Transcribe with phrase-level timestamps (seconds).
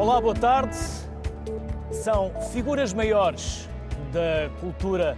[0.00, 0.78] Olá, boa tarde.
[1.92, 3.68] São figuras maiores
[4.10, 5.14] da cultura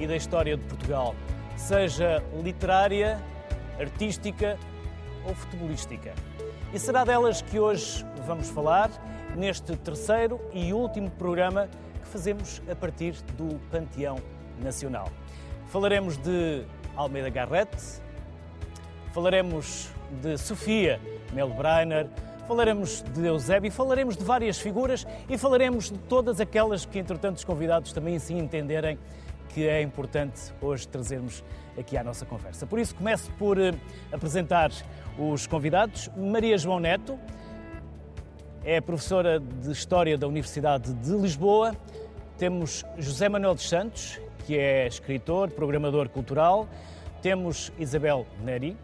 [0.00, 1.14] e da história de Portugal,
[1.56, 3.22] seja literária,
[3.78, 4.58] artística
[5.24, 6.12] ou futebolística.
[6.74, 8.90] E será delas que hoje vamos falar
[9.36, 11.68] neste terceiro e último programa
[12.02, 14.16] que fazemos a partir do Panteão
[14.60, 15.08] Nacional.
[15.68, 16.64] Falaremos de
[16.96, 17.76] Almeida Garrett,
[19.12, 19.88] falaremos
[20.20, 21.00] de Sofia
[21.32, 22.08] Melbreiner,
[22.46, 27.44] falaremos de Eusébio, falaremos de várias figuras e falaremos de todas aquelas que, entretanto, os
[27.44, 28.98] convidados também se entenderem
[29.48, 31.42] que é importante hoje trazermos
[31.78, 32.66] aqui à nossa conversa.
[32.66, 33.74] Por isso, começo por eh,
[34.12, 34.70] apresentar
[35.18, 36.08] os convidados.
[36.16, 37.18] Maria João Neto
[38.64, 41.74] é professora de História da Universidade de Lisboa.
[42.38, 46.68] Temos José Manuel dos Santos, que é escritor, programador cultural.
[47.22, 48.76] Temos Isabel Neri,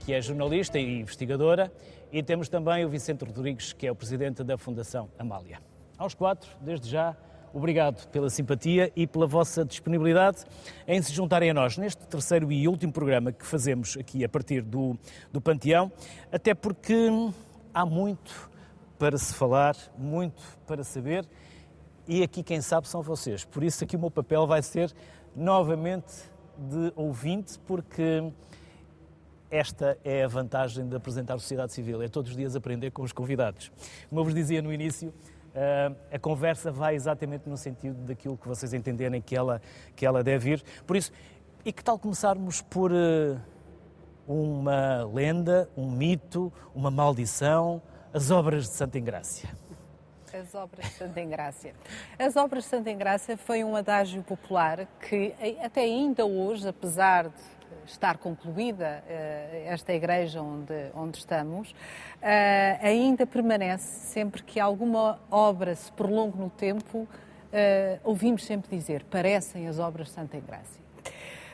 [0.00, 1.72] que é jornalista e investigadora.
[2.12, 5.60] E temos também o Vicente Rodrigues, que é o presidente da Fundação Amália.
[5.96, 7.16] Aos quatro, desde já,
[7.54, 10.44] obrigado pela simpatia e pela vossa disponibilidade
[10.88, 14.62] em se juntarem a nós neste terceiro e último programa que fazemos aqui a partir
[14.62, 14.98] do,
[15.32, 15.92] do Panteão,
[16.32, 17.08] até porque
[17.72, 18.50] há muito
[18.98, 21.24] para se falar, muito para saber
[22.08, 23.44] e aqui quem sabe são vocês.
[23.44, 24.92] Por isso aqui o meu papel vai ser
[25.36, 26.12] novamente
[26.58, 28.32] de ouvinte, porque
[29.50, 33.02] esta é a vantagem de apresentar a sociedade civil, é todos os dias aprender com
[33.02, 33.70] os convidados.
[34.08, 35.12] Como eu vos dizia no início,
[35.50, 39.60] Uh, a conversa vai exatamente no sentido daquilo que vocês entenderem que ela,
[39.96, 40.62] que ela deve ir.
[40.86, 41.10] Por isso,
[41.64, 43.36] e que tal começarmos por uh,
[44.28, 47.82] uma lenda, um mito, uma maldição,
[48.14, 49.50] as obras de Santa Engrácia?
[50.32, 51.74] As obras de Santa Engrácia.
[52.16, 57.59] As obras de Santa Engrácia foi um adágio popular que até ainda hoje, apesar de
[57.86, 61.74] estar concluída uh, esta igreja onde, onde estamos, uh,
[62.82, 67.08] ainda permanece sempre que alguma obra se prolongue no tempo, uh,
[68.04, 70.80] ouvimos sempre dizer, parecem as obras de Santa Engrácia.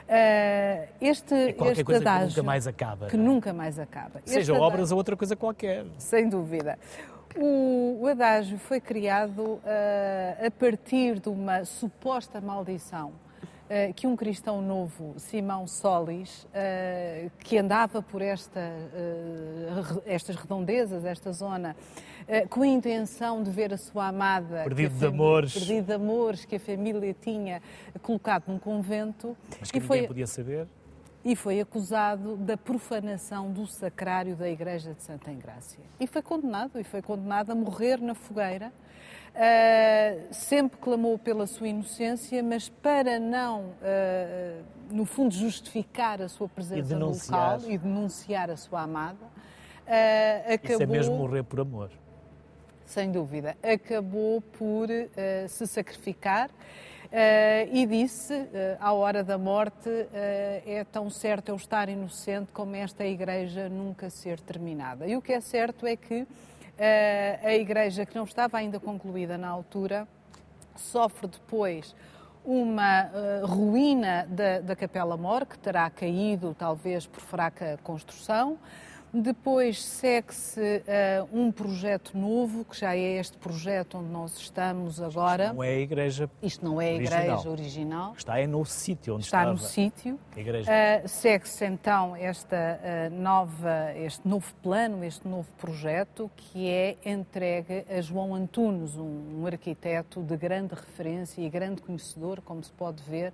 [0.06, 3.06] Uh, este, é este coisa adágio, que nunca mais acaba.
[3.08, 3.18] Que é?
[3.18, 4.22] nunca mais acaba.
[4.24, 5.84] Seja obras ou outra coisa qualquer.
[5.98, 6.78] Sem dúvida.
[7.36, 13.12] O, o adágio foi criado uh, a partir de uma suposta maldição
[13.94, 18.60] que um cristão novo, Simão Solis, uh, que andava por esta,
[20.06, 21.76] estas redondezas, esta zona,
[22.50, 24.64] com a intenção de ver a sua amada.
[24.64, 25.52] Perdido de amores.
[25.52, 27.62] Perdido de amores que a família tinha
[28.02, 29.36] colocado num convento.
[29.60, 30.66] Mas que e ninguém foi, podia saber
[31.26, 35.80] e foi acusado da profanação do sacrário da Igreja de Santa Engrácia.
[35.98, 38.72] E foi condenado, e foi condenado a morrer na fogueira.
[39.36, 46.48] Uh, sempre clamou pela sua inocência, mas para não, uh, no fundo, justificar a sua
[46.48, 50.76] presença no local e denunciar a sua amada, uh, acabou...
[50.76, 51.90] Isso é mesmo morrer por amor.
[52.86, 53.58] Sem dúvida.
[53.62, 54.88] Acabou por
[55.48, 56.48] se sacrificar
[57.72, 58.32] e disse,
[58.78, 59.90] à hora da morte,
[60.64, 65.04] é tão certo eu estar inocente como esta igreja nunca ser terminada.
[65.06, 66.26] E o que é certo é que
[67.42, 70.06] a igreja, que não estava ainda concluída na altura,
[70.76, 71.94] sofre depois
[72.44, 73.10] uma
[73.42, 78.58] ruína da, da Capela Mor, que terá caído talvez por fraca construção.
[79.22, 85.44] Depois segue-se uh, um projeto novo, que já é este projeto onde nós estamos agora.
[85.46, 87.22] Isto não é a igreja Isto não é a original.
[87.22, 88.14] igreja original.
[88.14, 90.16] Está é no sítio onde Está estava no sítio.
[90.36, 97.86] Uh, segue-se então esta, uh, nova, este novo plano, este novo projeto, que é entregue
[97.88, 103.02] a João Antunes, um, um arquiteto de grande referência e grande conhecedor, como se pode
[103.02, 103.32] ver,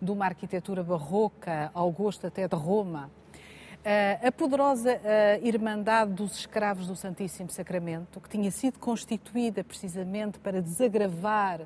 [0.00, 3.10] de uma arquitetura barroca, ao gosto até de Roma.
[3.84, 10.38] Uh, a poderosa uh, Irmandade dos Escravos do Santíssimo Sacramento, que tinha sido constituída precisamente
[10.38, 11.60] para desagravar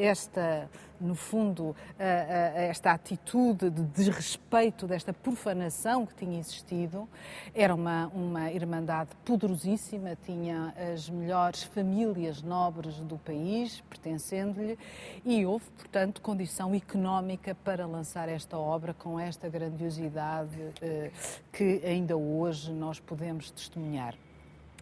[0.00, 0.68] esta,
[1.00, 7.08] no fundo, esta atitude de desrespeito, desta profanação que tinha existido.
[7.54, 14.78] Era uma, uma irmandade poderosíssima, tinha as melhores famílias nobres do país pertencendo-lhe
[15.24, 21.10] e houve, portanto, condição económica para lançar esta obra com esta grandiosidade eh,
[21.52, 24.14] que ainda hoje nós podemos testemunhar.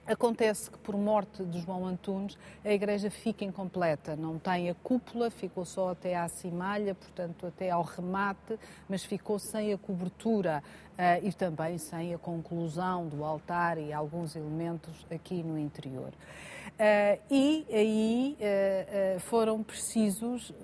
[0.08, 4.16] Acontece que, por morte de João Antunes, a igreja fica incompleta.
[4.16, 8.58] Não tem a cúpula, ficou só até à cimalha, portanto, até ao remate,
[8.88, 10.62] mas ficou sem a cobertura
[10.92, 16.08] uh, e também sem a conclusão do altar e alguns elementos aqui no interior.
[16.08, 20.54] Uh, e aí uh, foram precisos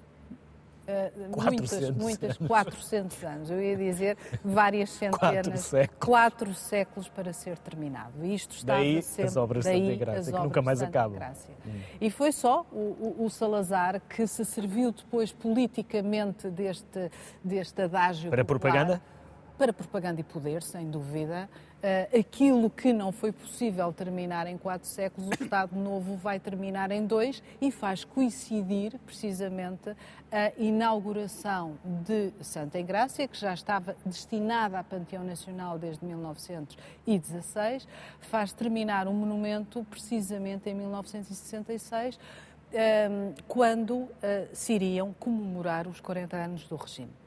[0.85, 3.51] Uh, 400 muitas, muitas, 400 anos.
[3.51, 8.25] Eu ia dizer várias centenas, quatro séculos, quatro séculos para ser terminado.
[8.25, 11.19] Isto estava daí sempre, as obras daí de Graça, que nunca mais acabam.
[11.67, 11.81] Hum.
[12.01, 17.11] E foi só o, o, o, Salazar que se serviu depois politicamente deste,
[17.43, 18.31] deste adágio.
[18.31, 19.15] Para popular, propaganda?
[19.57, 21.49] Para propaganda e poder, sem dúvida.
[21.79, 26.91] Uh, aquilo que não foi possível terminar em quatro séculos, o Estado Novo vai terminar
[26.91, 29.91] em dois e faz coincidir precisamente
[30.33, 37.87] a inauguração de Santa Engrácia, que já estava destinada a Panteão Nacional desde 1916,
[38.23, 42.17] faz terminar o um monumento precisamente em 1966.
[42.17, 44.11] Um, ehm, quando uh,
[44.53, 47.24] se iriam comemorar os 40 anos do regime.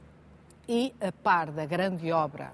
[0.69, 2.51] E, a par da grande obra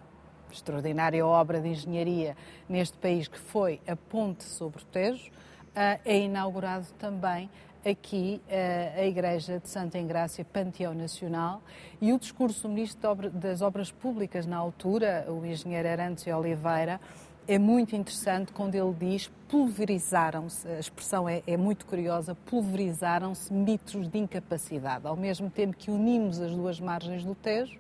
[0.52, 2.38] extraordinária obra de engenharia
[2.70, 5.32] neste país, que foi a Ponte sobre o Tejo,
[5.76, 7.50] eh, é inaugurado também
[7.84, 11.62] aqui eh, a Igreja de Santa Engrácia, Panteão Nacional,
[12.00, 17.02] e o discurso do Ministro das Obras Públicas na altura, o engenheiro Arantes Oliveira,
[17.48, 24.08] é muito interessante quando ele diz pulverizaram-se, a expressão é, é muito curiosa, pulverizaram-se mitos
[24.08, 25.06] de incapacidade.
[25.06, 27.78] Ao mesmo tempo que unimos as duas margens do Tejo,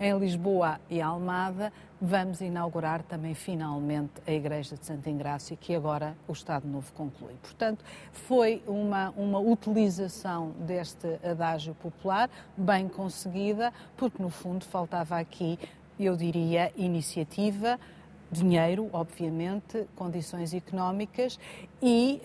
[0.00, 6.16] em Lisboa e Almada, vamos inaugurar também finalmente a Igreja de Santa Engrácia, que agora
[6.26, 7.34] o Estado Novo conclui.
[7.40, 15.56] Portanto, foi uma, uma utilização deste adágio popular bem conseguida, porque no fundo faltava aqui,
[16.00, 17.78] eu diria, iniciativa
[18.32, 21.38] dinheiro, obviamente, condições económicas
[21.82, 22.20] e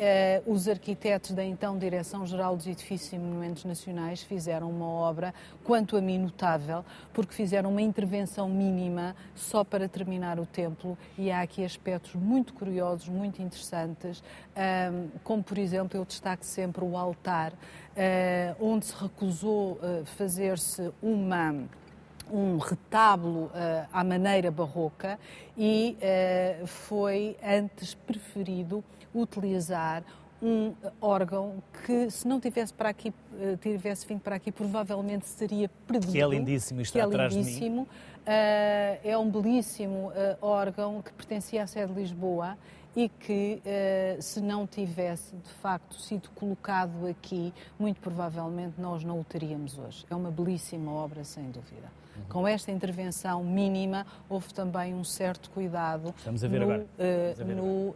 [0.46, 5.34] uh, os arquitetos da então Direção-Geral dos Edifícios e Monumentos Nacionais fizeram uma obra,
[5.64, 11.30] quanto a mim, notável, porque fizeram uma intervenção mínima só para terminar o templo e
[11.30, 16.96] há aqui aspectos muito curiosos, muito interessantes, uh, como, por exemplo, eu destaco sempre o
[16.96, 21.54] altar, uh, onde se recusou uh, fazer-se uma
[22.32, 23.52] um retábulo uh,
[23.92, 25.20] à maneira barroca
[25.58, 25.98] e
[26.62, 28.84] uh, foi antes preferido
[29.14, 30.04] utilizar
[30.42, 35.70] um órgão que, se não tivesse para aqui, uh, tivesse vindo para aqui, provavelmente seria
[35.88, 36.12] perdido.
[36.12, 37.60] Que é lindíssimo, está que é atrás lindíssimo.
[37.60, 37.82] de mim.
[37.82, 42.58] Uh, é um belíssimo uh, órgão que pertencia à sede de Lisboa
[42.96, 43.62] e que,
[44.20, 50.04] se não tivesse de facto sido colocado aqui, muito provavelmente nós não o teríamos hoje.
[50.10, 51.92] É uma belíssima obra, sem dúvida.
[52.30, 56.86] Com esta intervenção mínima, houve também um certo cuidado Estamos a ver no, agora.
[56.98, 57.94] Uh, no uh,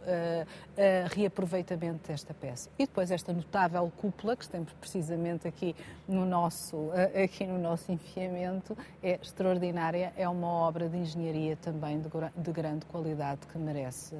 [1.14, 2.70] reaproveitamento desta peça.
[2.78, 5.74] E depois esta notável cúpula, que estamos precisamente aqui
[6.08, 6.90] no nosso,
[7.22, 12.84] aqui no nosso enfiamento, é extraordinária, é uma obra de engenharia também de, de grande
[12.86, 14.14] qualidade que merece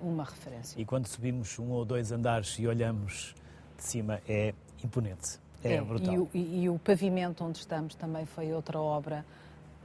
[0.00, 0.80] uma referência.
[0.80, 3.34] E quando subimos um ou dois andares e olhamos
[3.76, 5.38] de cima, é imponente.
[5.62, 6.14] É, é brutal.
[6.14, 9.24] E o, e, e o pavimento onde estamos também foi outra obra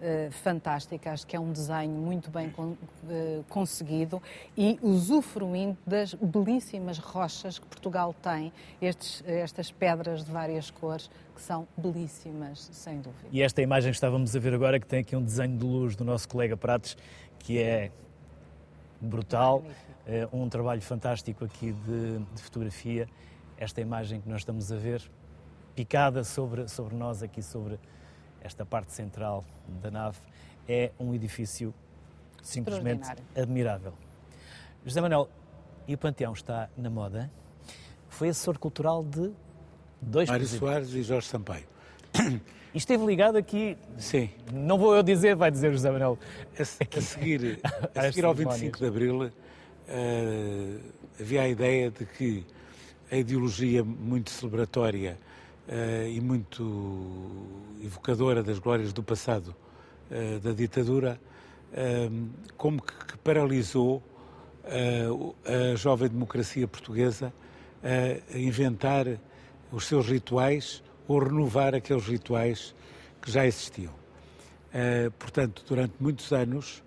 [0.01, 2.77] Uh, fantástica, acho que é um desenho muito bem con uh,
[3.47, 4.19] conseguido
[4.57, 8.51] e usufruindo das belíssimas rochas que Portugal tem,
[8.81, 13.29] estes, estas pedras de várias cores que são belíssimas, sem dúvida.
[13.31, 15.95] E esta imagem que estávamos a ver agora, que tem aqui um desenho de luz
[15.95, 16.97] do nosso colega Prates,
[17.37, 17.91] que é
[18.99, 19.63] brutal,
[20.33, 23.07] uh, um trabalho fantástico aqui de, de fotografia.
[23.55, 25.01] Esta imagem que nós estamos a ver,
[25.75, 27.77] picada sobre, sobre nós, aqui sobre
[28.41, 29.45] esta parte central
[29.81, 30.17] da nave,
[30.67, 31.73] é um edifício
[32.41, 33.93] simplesmente admirável.
[34.85, 35.29] José Manuel,
[35.87, 37.31] e o Panteão está na moda?
[38.09, 39.31] Foi assessor cultural de
[40.01, 41.65] dois Mário Soares e Jorge Sampaio.
[42.73, 43.77] E esteve ligado aqui.
[43.97, 44.29] Sim.
[44.51, 46.17] Não vou eu dizer, vai dizer José Manuel.
[46.57, 47.59] A, a seguir,
[47.93, 49.31] a seguir ao 25 de Abril, uh,
[51.19, 52.45] havia a ideia de que
[53.11, 55.30] a ideologia muito celebratória uh,
[56.09, 59.55] e muito evocadora das glórias do passado
[60.11, 61.19] uh, da ditadura,
[61.71, 64.03] uh, como que paralisou
[64.63, 67.33] a jovem democracia portuguesa
[68.31, 69.07] a inventar
[69.71, 72.75] os seus rituais ou renovar aqueles rituais
[73.19, 73.91] que já existiam.
[75.17, 76.83] portanto, durante muitos anos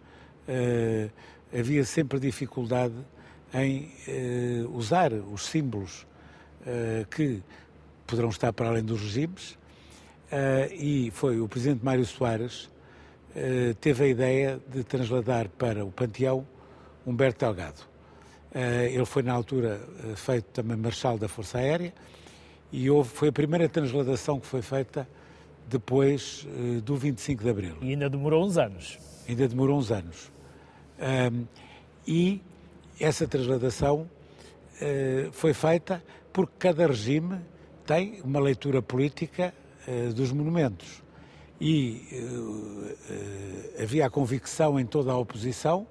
[1.53, 2.95] havia sempre dificuldade
[3.53, 3.91] em
[4.73, 6.07] usar os símbolos
[7.11, 7.43] que
[8.06, 12.70] poderão estar para além dos regimes, uh, e foi o presidente Mário Soares
[13.34, 16.46] uh, teve a ideia de transladar para o Panteão
[17.06, 17.80] Humberto Delgado.
[18.54, 19.80] Uh, ele foi na altura
[20.16, 21.92] feito também marechal da Força Aérea
[22.73, 25.08] e houve, foi a primeira transladação que foi feita
[25.66, 26.46] depois
[26.84, 27.76] do 25 de Abril.
[27.80, 28.99] E ainda demorou uns anos.
[29.26, 30.30] Ainda demorou uns anos.
[32.06, 32.42] E
[33.00, 34.11] essa transladação
[35.32, 37.38] foi feita porque cada regime
[37.87, 39.55] tem uma leitura política
[39.87, 41.03] uh, dos monumentos.
[41.61, 45.87] e uh, havia a convicção em toda a oposição,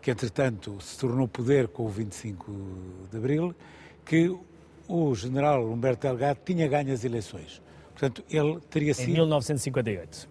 [0.00, 2.52] que entretanto se tornou poder com o 25
[3.10, 3.54] de Abril,
[4.04, 4.34] que
[4.86, 7.60] o general Humberto Delgado tinha ganho as eleições.
[7.90, 9.10] Portanto, ele teria sido...
[9.10, 10.28] Em 1958.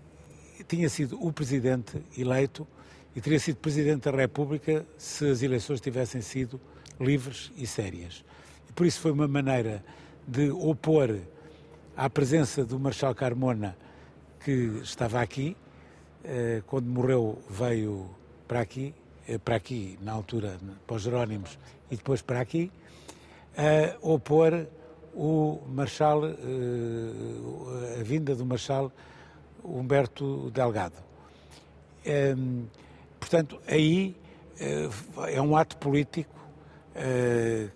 [0.68, 2.68] Tinha sido o presidente eleito
[3.16, 6.60] e teria sido presidente da República se as eleições tivessem sido
[7.00, 8.24] livres e sérias.
[8.70, 9.84] E por isso foi uma maneira
[10.28, 11.18] de opor
[11.96, 13.78] à presença do Marshal Carmona,
[14.44, 15.56] que estava aqui,
[16.24, 18.10] eh, quando morreu veio
[18.46, 18.94] para aqui,
[19.26, 21.58] eh, para aqui na altura, para os Jerónimos,
[21.90, 22.70] e depois para aqui,
[24.02, 24.68] opor
[25.16, 28.92] o Marshal, eh, a vinda do Marshal
[29.64, 30.98] Humberto Delgado.
[32.06, 32.66] Ehm,
[33.18, 34.16] portanto, aí
[35.28, 36.36] é um ato político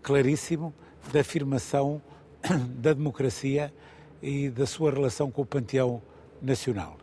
[0.02, 0.74] claríssimo
[1.14, 2.02] da afirmação
[2.78, 3.74] da democracia
[4.22, 6.02] e da sua relação com o panteão
[6.42, 6.98] nacional.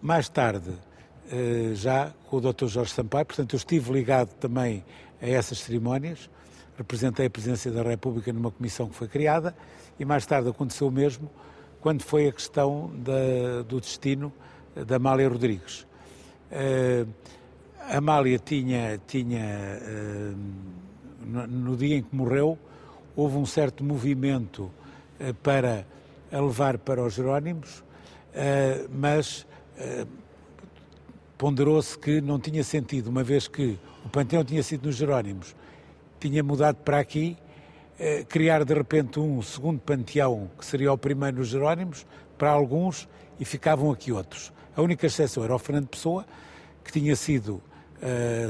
[0.00, 0.72] Mais tarde,
[1.30, 2.66] eh, já com o Dr.
[2.66, 4.84] Jorge Sampaio, portanto, eu estive ligado também
[5.20, 6.30] a essas cerimónias,
[6.76, 9.54] representei a Presidência da República numa comissão que foi criada
[9.98, 11.30] e mais tarde aconteceu o mesmo
[11.80, 14.32] quando foi a questão da, do destino
[14.86, 15.86] da Amália Rodrigues.
[16.50, 17.08] Uh,
[17.90, 19.80] Amália tinha, tinha
[21.24, 22.58] no, no, dia em que morreu,
[23.18, 24.70] houve um certo movimento
[25.20, 25.84] uh, para
[26.30, 29.42] a levar para os Jerónimos, uh, mas
[29.76, 30.06] uh,
[31.36, 35.56] ponderou-se que não tinha sentido, uma vez que o panteão tinha sido nos Jerónimos,
[36.20, 37.36] tinha mudado para aqui,
[37.98, 42.06] uh, criar de repente um segundo panteão, que seria o primeiro nos Jerónimos,
[42.36, 43.08] para alguns,
[43.40, 44.52] e ficavam aqui outros.
[44.76, 46.24] A única exceção era o Fernando Pessoa,
[46.84, 47.60] que tinha sido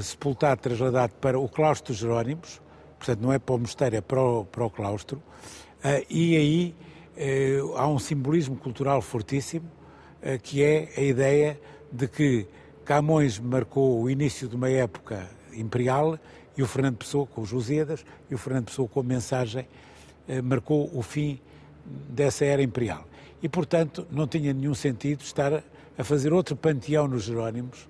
[0.03, 2.61] sepultado, trasladado para o claustro dos Jerónimos,
[2.99, 5.23] portanto não é para o mosteiro, é para o, para o claustro,
[6.11, 6.75] e aí
[7.21, 9.69] eh, há um simbolismo cultural fortíssimo,
[10.23, 12.47] eh, que é a ideia de que
[12.85, 16.17] Camões marcou o início de uma época imperial
[16.57, 19.67] e o Fernando Pessoa, com os Lusíadas, e o Fernando Pessoa, com a mensagem,
[20.29, 21.41] eh, marcou o fim
[21.85, 23.05] dessa era imperial.
[23.43, 25.65] E, portanto, não tinha nenhum sentido estar
[25.99, 27.89] a fazer outro panteão nos Jerónimos,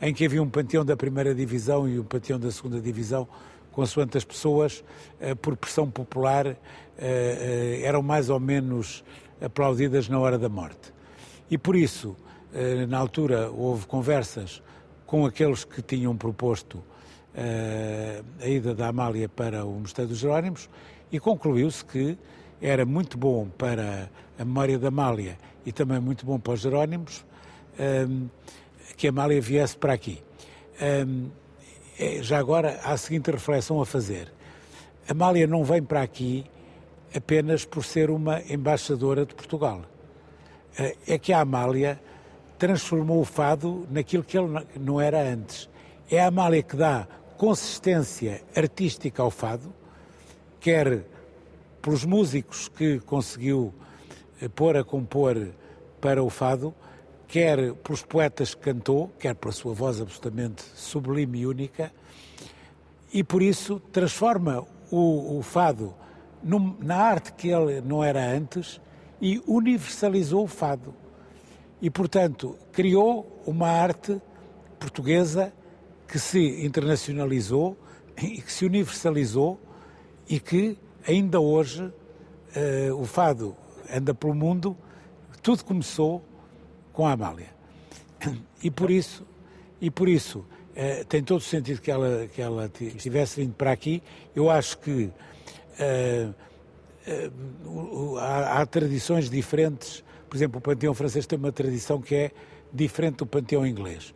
[0.00, 3.28] em que havia um panteão da primeira divisão e um panteão da segunda divisão,
[3.78, 4.82] consoante as pessoas,
[5.40, 6.56] por pressão popular, eh,
[6.98, 9.04] eh, eram mais ou menos
[9.40, 10.92] aplaudidas na hora da morte.
[11.48, 12.16] E por isso,
[12.52, 14.60] eh, na altura, houve conversas
[15.06, 16.82] com aqueles que tinham proposto
[18.40, 20.68] a ida da Amália para o Mosteiro dos Jerónimos
[21.12, 22.18] e concluiu-se que
[22.60, 27.24] era muito bom para a memória da Amália e também muito bom para os Jerónimos
[28.96, 30.20] que a Amália viesse para aqui.
[32.22, 34.32] Já agora há a seguinte reflexão a fazer.
[35.08, 36.44] A Amália não vem para aqui
[37.14, 39.82] apenas por ser uma embaixadora de Portugal.
[40.78, 42.00] Eh, é que a Amália
[42.58, 45.68] transformou o fado naquilo que ele não era antes.
[46.10, 49.72] É a Amália que dá consistência artística ao fado,
[50.60, 51.04] quer
[51.80, 53.72] pelos músicos que conseguiu
[54.40, 55.48] eh, pôr a compor
[56.00, 56.74] para o fado,
[57.28, 61.92] quer pelos poetas que cantou, quer pela sua voz absolutamente sublime e única,
[63.12, 65.94] e por isso transforma o, o fado
[66.80, 68.80] na arte que ele não era antes
[69.20, 70.94] e universalizou o fado.
[71.80, 74.20] E, portanto, criou uma arte
[74.78, 75.52] portuguesa
[76.06, 77.76] que se internacionalizou
[78.16, 79.60] e que se universalizou
[80.28, 83.56] e que ainda hoje uh, o fado
[83.92, 84.76] anda pelo mundo.
[85.42, 86.22] Tudo começou
[86.98, 87.46] com a Amália.
[88.60, 89.24] E por isso,
[89.80, 93.70] e por isso uh, tem todo o sentido que ela, que ela tivesse vindo para
[93.70, 94.02] aqui.
[94.34, 95.08] Eu acho que
[95.78, 96.34] Uh,
[97.64, 100.02] uh, há, há, tradições diferentes.
[100.28, 102.30] Por exemplo, o panteão francês tem uma tradição que é
[102.72, 104.12] diferente do panteão inglês.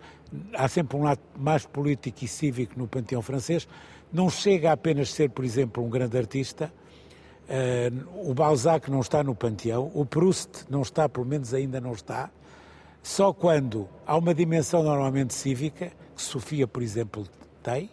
[0.53, 3.69] Há sempre um lado mais político e cívico no panteão francês.
[4.13, 6.73] Não chega a apenas ser, por exemplo, um grande artista.
[7.45, 11.93] Uh, o Balzac não está no panteão, o Proust não está, pelo menos ainda não
[11.93, 12.29] está.
[13.03, 17.27] Só quando há uma dimensão normalmente cívica, que Sofia, por exemplo,
[17.63, 17.91] tem,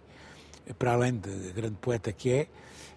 [0.77, 2.47] para além de grande poeta que é,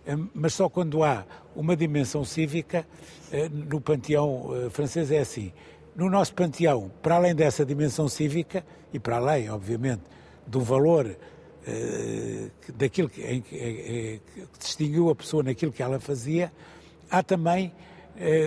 [0.07, 2.87] eh, mas só quando há uma dimensão cívica,
[3.31, 5.53] eh, no panteão eh, francês é assim.
[5.95, 10.03] No nosso panteão, para além dessa dimensão cívica, e para além, obviamente,
[10.47, 11.17] do valor
[12.75, 14.21] daquilo que, em, que
[14.59, 16.53] distinguiu a pessoa naquilo que ela fazia,
[17.09, 17.73] há também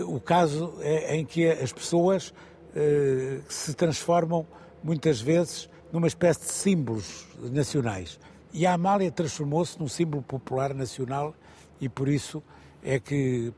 [0.05, 0.73] o caso
[1.07, 2.33] em que as pessoas
[3.47, 4.45] se transformam
[4.83, 8.19] muitas vezes numa espécie de símbolos nacionais.
[8.51, 11.33] E a Amália transformou-se num símbolo popular nacional
[11.79, 12.43] e por isso
[12.83, 13.53] é que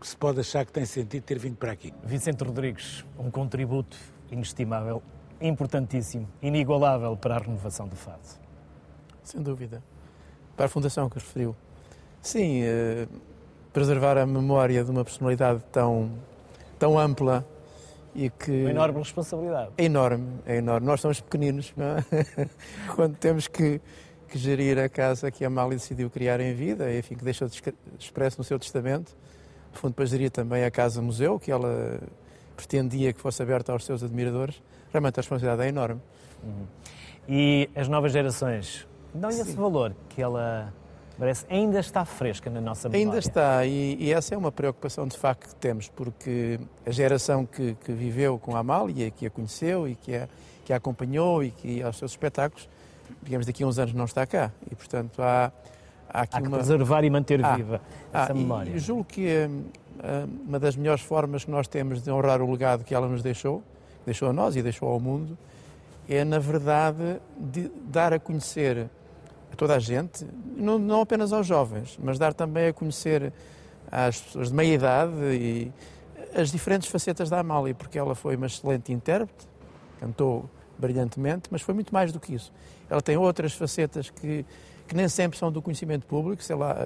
[0.00, 1.92] que se pode achar que tem sentido ter vindo para aqui.
[2.04, 3.96] Vicente Rodrigues, um contributo
[4.30, 5.02] inestimável,
[5.40, 8.20] importantíssimo, inigualável para a renovação do fado.
[9.22, 9.82] Sem dúvida.
[10.56, 11.56] Para a fundação que referiu.
[12.20, 13.08] Sim, eh,
[13.72, 16.10] preservar a memória de uma personalidade tão,
[16.78, 17.46] tão ampla
[18.16, 18.62] e que...
[18.62, 19.70] Uma enorme responsabilidade.
[19.76, 20.86] É enorme, é enorme.
[20.86, 22.48] Nós somos pequeninos, é?
[22.96, 23.80] Quando temos que,
[24.28, 27.46] que gerir a casa que a Amália decidiu criar em vida, enfim, que deixou
[27.98, 29.14] expresso no seu testamento.
[29.72, 32.00] No fundo, para gerir também a casa-museu, que ela
[32.56, 34.62] pretendia que fosse aberta aos seus admiradores.
[34.90, 36.00] Realmente a responsabilidade é enorme.
[36.42, 36.66] Uhum.
[37.28, 40.72] E as novas gerações dão-lhe esse valor que ela
[41.18, 43.06] Parece ainda está fresca na nossa memória.
[43.06, 47.46] Ainda está, e, e, essa é uma preocupação de facto que temos, porque a geração
[47.46, 50.28] que, que viveu com a Amália, que a conheceu e que a,
[50.64, 52.68] que a acompanhou e que aos seus espetáculos,
[53.22, 54.52] digamos, daqui a uns anos não está cá.
[54.70, 55.50] E, portanto, há,
[56.08, 56.58] há aqui há que uma...
[56.58, 57.80] preservar e manter há, viva
[58.12, 58.70] essa memória.
[58.70, 59.64] E julgo que hum,
[59.98, 63.22] hum, uma das melhores formas que nós temos de honrar o legado que ela nos
[63.22, 63.62] deixou,
[64.04, 65.38] deixou a nós e deixou ao mundo,
[66.08, 68.88] é, na verdade, de dar a conhecer
[69.56, 73.32] a toda a gente, não, não apenas aos jovens, mas dar também a conhecer
[73.90, 75.72] às pessoas de meia idade e
[76.34, 79.48] as diferentes facetas da Amália, porque ela foi uma excelente intérprete,
[79.98, 80.48] cantou
[80.78, 82.52] brilhantemente, mas foi muito mais do que isso.
[82.90, 84.44] Ela tem outras facetas que,
[84.86, 86.76] que nem sempre são do conhecimento público, sei lá,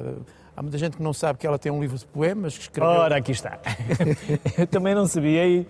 [0.56, 2.92] há muita gente que não sabe que ela tem um livro de poemas que escreveu.
[2.92, 3.58] Ora, aqui está.
[4.56, 5.66] Eu também não sabia e,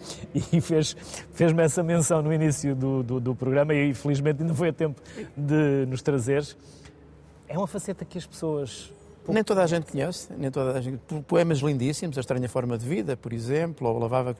[0.52, 0.94] e fez,
[1.32, 5.00] fez-me essa menção no início do, do, do programa e felizmente ainda foi a tempo
[5.34, 6.54] de nos trazeres
[7.50, 8.92] é uma faceta que as pessoas.
[9.28, 10.98] Nem toda a gente conhece, nem toda a gente.
[11.26, 14.36] Poemas lindíssimos, A Estranha Forma de Vida, por exemplo, ou Lavava,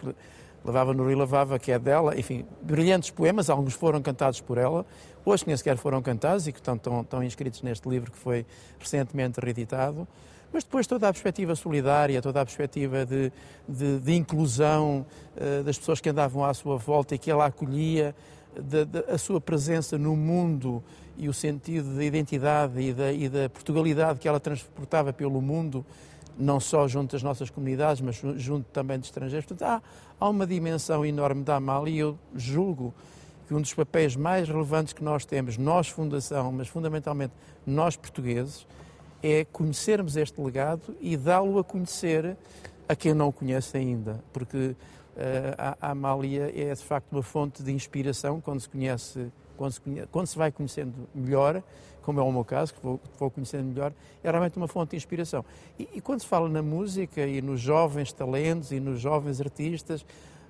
[0.65, 4.87] Lavava no Rio Lavava, que é dela, enfim, brilhantes poemas, alguns foram cantados por ela,
[5.25, 8.47] outros nem sequer foram cantados e que estão, estão, estão inscritos neste livro que foi
[8.79, 10.07] recentemente reeditado
[10.53, 13.31] mas depois toda a perspectiva solidária, toda a perspectiva de,
[13.69, 18.17] de, de inclusão uh, das pessoas que andavam à sua volta e que ela acolhia,
[18.59, 20.83] de, a sua presença no mundo
[21.21, 25.85] e o sentido da identidade e da, e da Portugalidade que ela transportava pelo mundo,
[26.39, 29.45] não só junto das nossas comunidades, mas junto também de estrangeiros.
[29.45, 29.83] Portanto, há,
[30.19, 32.95] há uma dimensão enorme da Amália e eu julgo
[33.47, 37.35] que um dos papéis mais relevantes que nós temos, nós Fundação, mas fundamentalmente
[37.67, 38.67] nós portugueses,
[39.23, 42.35] é conhecermos este legado e dá-lo a conhecer
[42.89, 44.77] a quem não o conhece ainda, porque uh,
[45.79, 49.31] a Amália é de facto uma fonte de inspiração quando se conhece
[49.61, 51.63] quando se, quando se vai conhecendo melhor,
[52.01, 53.93] como é o meu caso, que vou, vou conhecendo melhor,
[54.25, 55.45] é realmente uma fonte de inspiração.
[55.79, 60.07] E, e, quando se fala na música e nos jovens talentos e nos jovens artistas,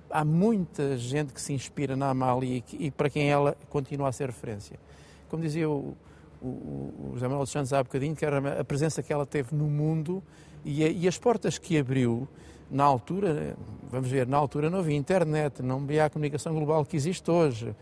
[0.09, 4.13] há muita gente que se inspira na Amália e, e para quem ela continua a
[4.13, 4.79] ser referência.
[5.27, 5.93] Como dizia o,
[6.41, 9.53] o, o José Manuel dos Santos há bocadinho, que era a presença que ela teve
[9.53, 10.23] no mundo
[10.63, 12.29] e, a, e as portas que abriu
[12.69, 13.57] na altura,
[13.89, 17.75] vamos ver, na altura não havia internet, não havia a comunicação global que existe hoje.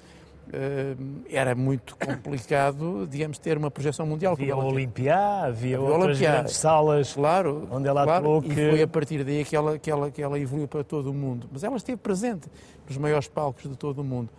[0.51, 0.95] Eh,
[1.29, 4.33] era muito complicado, digamos, ter uma projeção mundial.
[4.33, 8.41] Havia o Olimpiá, havia outras Olimpiá, grandes salas claro, onde ela claro, atuou.
[8.41, 8.51] Que...
[8.51, 11.13] E foi a partir daí que ela, que, ela, que ela evoluiu para todo o
[11.13, 11.47] mundo.
[11.51, 12.47] Mas ela esteve presente
[12.87, 14.29] nos maiores palcos de todo o mundo.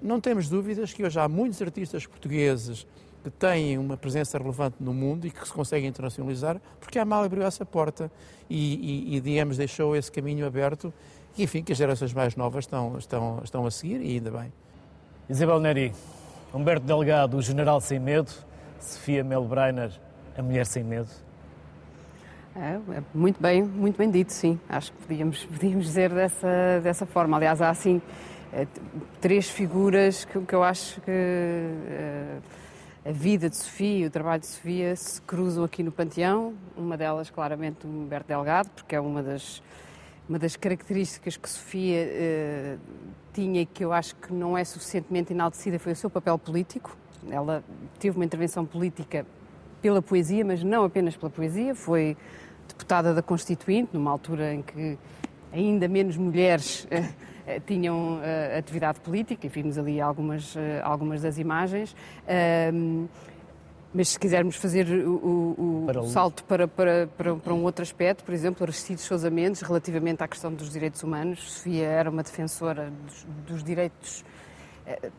[0.00, 2.86] Não temos dúvidas que hoje há muitos artistas portugueses
[3.22, 7.26] que têm uma presença relevante no mundo e que se conseguem internacionalizar, porque a Amália
[7.26, 8.10] abriu essa porta
[8.48, 10.94] e, e, e, digamos, deixou esse caminho aberto
[11.36, 14.52] e, enfim, que as gerações mais novas estão, estão, estão a seguir e ainda bem.
[15.30, 15.92] Isabel Neri,
[16.54, 18.32] Humberto Delgado, o general sem medo,
[18.80, 19.90] Sofia Melbreiner,
[20.36, 21.10] a mulher sem medo.
[22.56, 24.58] É, é, muito bem, muito bem dito, sim.
[24.66, 27.36] Acho que podíamos, podíamos dizer dessa, dessa forma.
[27.36, 28.00] Aliás, há assim
[28.54, 28.66] é,
[29.20, 32.38] três figuras que, que eu acho que é,
[33.04, 36.54] a vida de Sofia e o trabalho de Sofia se cruzam aqui no Panteão.
[36.74, 39.62] Uma delas, claramente, Humberto Delgado, porque é uma das,
[40.28, 42.78] uma das características que Sofia uh,
[43.32, 46.96] tinha que eu acho que não é suficientemente enaltecida foi o seu papel político.
[47.30, 47.64] Ela
[47.98, 49.24] teve uma intervenção política
[49.80, 51.74] pela poesia, mas não apenas pela poesia.
[51.74, 52.16] Foi
[52.68, 54.98] deputada da Constituinte, numa altura em que
[55.52, 61.96] ainda menos mulheres uh, tinham uh, atividade política, e vimos ali algumas, algumas das imagens.
[63.92, 68.22] Mas se quisermos fazer o, o, o salto para, para, para, para, um outro aspecto,
[68.22, 72.92] por exemplo, Aristides Sousa Mendes, relativamente à questão dos direitos humanos, Sofia era uma defensora
[73.06, 74.24] dos, dos direitos
[74.86, 75.10] eh,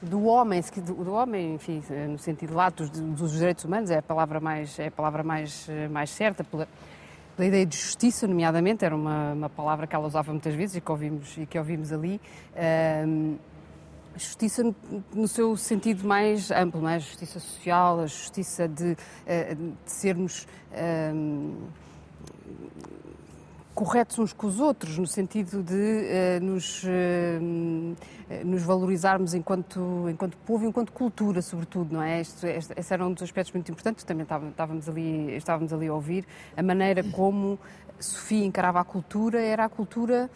[0.00, 4.02] do homem, do, do, homem, enfim, no sentido lato dos, dos, direitos humanos, é a
[4.02, 6.68] palavra mais, é a palavra mais, mais certa, pela,
[7.36, 10.80] pela ideia de justiça, nomeadamente, era uma, uma palavra que ela usava muitas vezes e
[10.80, 12.20] que ouvimos, e que ouvimos ali.
[13.06, 13.36] Um,
[14.16, 14.62] justiça
[15.14, 16.96] no seu sentido mais amplo, é?
[16.96, 18.96] a justiça social, a justiça de,
[19.26, 20.46] eh, de sermos.
[21.14, 21.54] Um,
[23.74, 30.36] corretos uns com os outros, no sentido de uh, nos, uh, nos valorizarmos enquanto, enquanto
[30.38, 32.20] povo, enquanto cultura, sobretudo, não é?
[32.20, 35.94] Este, este, esse era um dos aspectos muito importantes, também estávamos ali, estávamos ali a
[35.94, 37.58] ouvir, a maneira como
[37.98, 40.30] Sofia encarava a cultura, era a cultura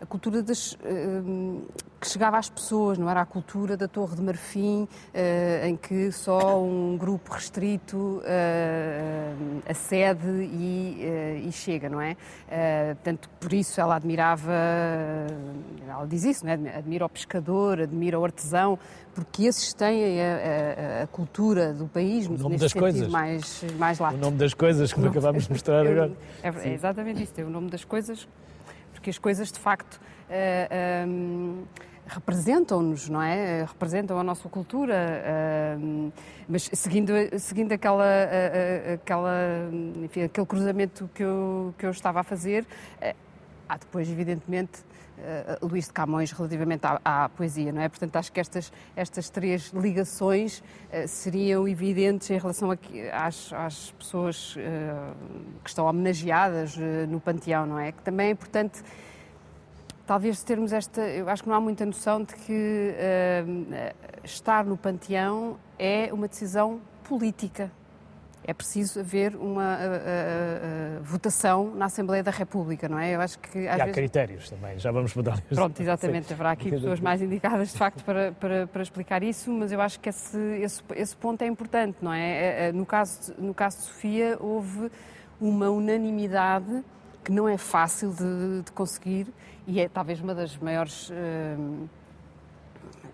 [0.00, 1.62] a cultura das, uh,
[2.00, 6.10] que chegava às pessoas, não era a cultura da Torre de Marfim, uh, em que
[6.10, 12.16] só um grupo restrito uh, acede e, e, chega, não é?
[12.94, 14.52] portanto, por isso ela admirava,
[15.86, 16.76] ela diz isso, não é?
[16.76, 18.78] admira o pescador, admira o artesão,
[19.14, 23.08] porque esses têm a, a, a cultura do país, o nome das coisas.
[23.08, 24.16] mais, mais lato.
[24.16, 26.12] O nome das coisas, como acabámos de mostrar agora.
[26.42, 28.26] É, é exatamente isso, é o nome das coisas
[29.00, 31.64] porque as coisas de facto eh, ehm,
[32.06, 33.64] representam-nos, não é?
[33.64, 35.22] Representam a nossa cultura,
[36.48, 38.04] mas seguindo, seguindo aquela,
[38.94, 39.70] aquela,
[40.02, 42.66] enfim, aquele cruzamento que eu, que eu estava a fazer,
[43.68, 44.82] há depois, evidentemente,
[45.20, 47.88] uh, Luís de Camões relativamente à, à, poesia, não é?
[47.88, 52.76] Portanto, acho que estas, estas três ligações uh, seriam evidentes em relação a,
[53.12, 54.58] às, às pessoas uh,
[55.62, 56.76] que estão homenageadas
[57.08, 57.92] no Panteão, não é?
[57.92, 58.82] Que também é importante
[60.10, 61.02] talvez termos esta.
[61.02, 66.26] Eu acho que não há muita noção de que uh, estar no panteão é uma
[66.26, 67.70] decisão política
[68.44, 69.78] é preciso haver uma
[71.02, 73.14] votação na Assembleia da República, não é?
[73.14, 73.94] Eu acho que às e há vezes...
[73.94, 75.40] critérios também, já vamos mudar.
[75.42, 76.34] Pronto, exatamente, Sim.
[76.34, 80.00] haverá aqui pessoas mais indicadas de facto para, para, para explicar isso, mas eu acho
[80.00, 82.30] que esse, esse, esse ponto é importante, não é?
[82.30, 84.90] é, é no caso, no caso de Sofia houve
[85.40, 86.82] uma unanimidade
[87.22, 89.26] que não é fácil de, de conseguir
[89.66, 91.12] e é talvez uma das maiores...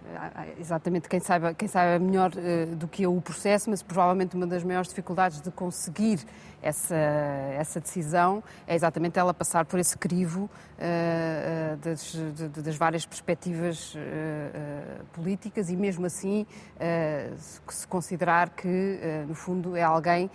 [0.06, 4.36] Uh, exatamente quem saiba, quem saiba melhor uh, do que eu o processo, mas provavelmente
[4.36, 6.20] uma das maiores dificuldades de conseguir
[6.62, 13.04] essa, essa decisão é exatamente ela passar por esse crivo uh, das, de, das, várias
[13.04, 16.46] perspectivas uh, políticas e mesmo assim
[17.66, 20.30] se considerar que, no fundo, é alguém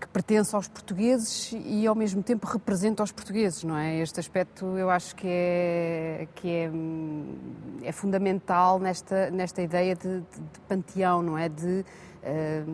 [0.00, 3.98] que pertence aos portugueses e ao mesmo tempo representa os portugueses, não é?
[3.98, 6.70] Este aspecto eu acho que é, que é,
[7.82, 11.48] é fundamental nesta, nesta ideia de, de, de panteão, não é?
[11.48, 11.84] De,
[12.22, 12.64] eh,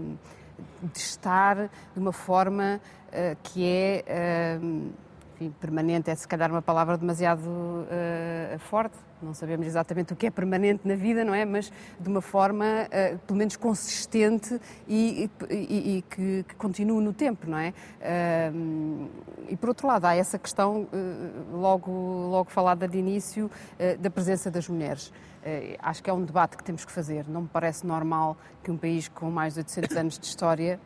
[0.83, 4.93] de estar de uma forma uh, que é uh,
[5.37, 10.27] enfim, permanente, é se calhar uma palavra demasiado uh, forte, não sabemos exatamente o que
[10.27, 11.45] é permanente na vida, não é?
[11.45, 11.71] Mas
[12.01, 17.49] de uma forma, uh, pelo menos, consistente e, e, e que, que, continue no tempo,
[17.49, 17.75] não é?
[18.01, 19.11] Uh,
[19.51, 20.89] e por outro lado, há essa questão,
[21.53, 21.91] logo,
[22.31, 23.49] logo falada de início,
[24.01, 25.13] da presença das mulheres.
[25.79, 27.29] acho que é um debate que temos que fazer.
[27.29, 30.81] Não me parece normal que um país com mais de 800 anos de história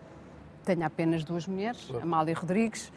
[0.64, 2.04] tenha apenas duas mulheres, claro.
[2.04, 2.92] Amália Rodrigues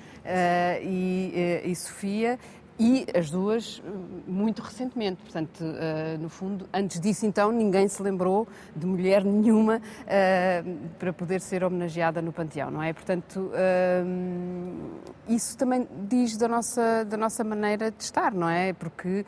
[0.82, 2.40] e, e Sofia,
[2.80, 3.82] e as duas
[4.28, 5.22] muito recentemente.
[5.22, 11.14] Portanto, uh, no fundo, antes disso, então, ninguém se lembrou de mulher nenhuma uh, para
[11.14, 12.92] poder ser homenageada no Panteão, não é?
[12.92, 18.74] Portanto, uh, isso também diz da nossa, da nossa maneira de estar, não é?
[18.74, 19.26] Porque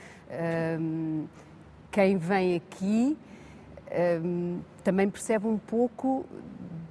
[1.91, 3.17] quem vem aqui
[4.83, 6.25] também percebe um pouco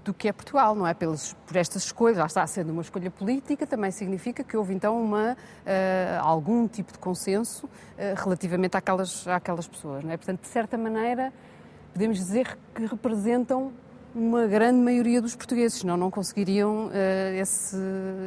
[0.05, 0.93] do que é Portugal, não é?
[0.93, 5.03] Pelas, por estas escolhas, já está sendo uma escolha política, também significa que houve então
[5.03, 5.37] uma, uh,
[6.21, 7.71] algum tipo de consenso uh,
[8.17, 10.17] relativamente àquelas, àquelas pessoas, não é?
[10.17, 11.33] Portanto, de certa maneira,
[11.93, 13.73] podemos dizer que representam
[14.15, 16.91] uma grande maioria dos portugueses, senão não conseguiriam uh,
[17.41, 17.77] esse,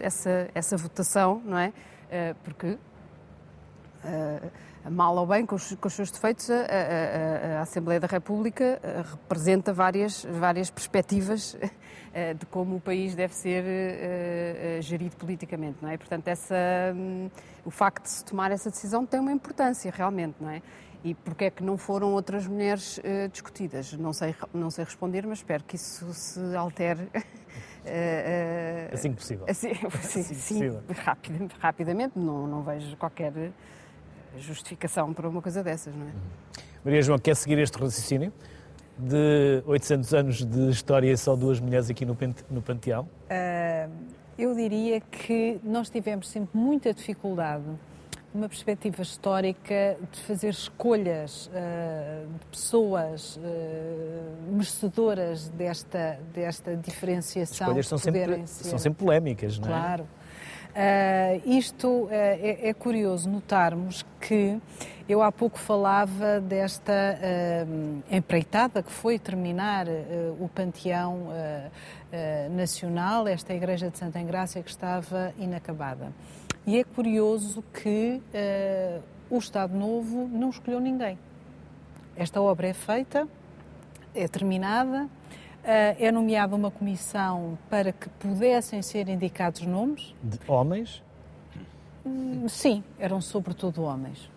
[0.01, 1.71] essa, essa votação, não é?
[2.41, 2.77] porque
[4.89, 8.79] mal ou bem, com os, com os seus defeitos, a, a, a, Assembleia da República
[8.81, 11.57] eh, representa várias, várias perspectivas
[12.13, 15.97] eh, de como o país deve ser uh, gerido politicamente, não é?
[15.97, 16.55] Portanto, essa,
[16.95, 17.29] um,
[17.65, 20.61] o facto de se tomar essa decisão tem uma importância realmente, não é?
[21.03, 23.93] E porquê é que não foram outras mulheres uh, discutidas?
[23.93, 27.03] Não sei, não sei responder, mas espero que isso se altere.
[27.03, 29.45] Uh, assim que possível.
[29.47, 33.51] Assim, sim, assim sim, rapid, rapidamente, não, não vejo qualquer
[34.37, 36.11] justificação para uma coisa dessas, não é?
[36.83, 38.31] Maria João, quer seguir este raciocínio?
[38.97, 42.17] De 800 anos de história e só duas mulheres aqui no,
[42.49, 43.03] no Panteão?
[43.29, 43.91] Uh,
[44.37, 47.65] eu diria que nós tivemos sempre muita dificuldade
[48.33, 57.67] uma perspectiva histórica de fazer escolhas uh, de pessoas uh, merecedoras desta, desta diferenciação.
[57.67, 58.63] As escolhas são sempre, ser...
[58.65, 59.71] são sempre polémicas, não é?
[59.71, 60.07] Claro.
[61.45, 64.59] Isto é, é, curioso notarmos que
[65.09, 73.27] eu há pouco falava desta uh, empreitada que foi terminar uh, o Panteão uh, Nacional,
[73.27, 76.11] esta Igreja de Santa Engrácia que estava inacabada.
[76.65, 78.21] E é curioso que
[79.29, 81.17] o Estado Novo não escolheu ninguém.
[82.15, 83.27] Esta obra é feita,
[84.13, 85.09] é terminada,
[85.67, 90.15] é nomeada uma comissão para que pudessem ser indicados nomes.
[90.23, 91.03] De homens?
[92.05, 94.29] Hum, sim, eram sobretudo homens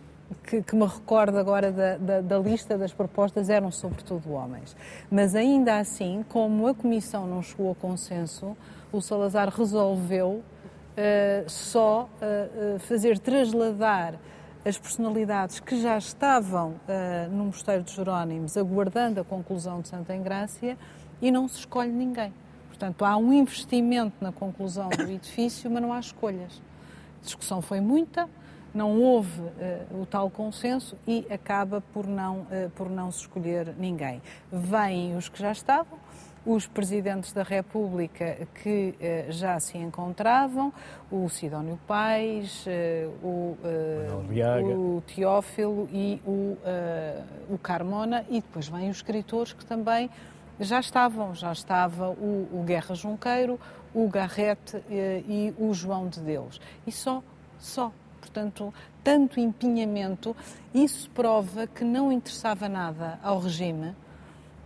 [0.45, 4.77] que, que me recordo agora da, da, da, lista das propostas eram sobretudo homens.
[5.11, 8.57] Mas ainda assim, como a Comissão não chegou a consenso,
[8.93, 14.15] o Salazar resolveu uh, só uh, fazer trasladar
[14.65, 20.15] as personalidades que já estavam uh, no Mosteiro dos Jerónimos aguardando a conclusão de Santa
[20.15, 20.77] Engrácia
[21.21, 22.33] e não se escolhe ninguém.
[22.69, 26.63] Portanto, há um investimento na conclusão do edifício, mas não há escolhas.
[27.21, 28.29] A discussão foi muita,
[28.75, 33.75] não houve uh, o tal consenso e acaba por não, uh, por não se escolher
[33.79, 34.23] ninguém.
[34.51, 35.99] Vêm os que já estavam,
[36.47, 40.73] os presidentes da República que uh, já se encontravam,
[41.11, 42.65] o Sidónio Pais,
[43.23, 43.57] o,
[44.97, 46.57] o, Teófilo e o,
[47.51, 50.09] o Carmona, e depois vêm os escritores que também
[50.61, 53.59] já estavam, já estava o, o Guerra Junqueiro,
[53.95, 56.61] o Garrete e o João de Deus.
[56.87, 57.23] E só,
[57.59, 60.37] só portanto, tanto empenhamento,
[60.73, 63.95] isso prova que não interessava nada ao regime.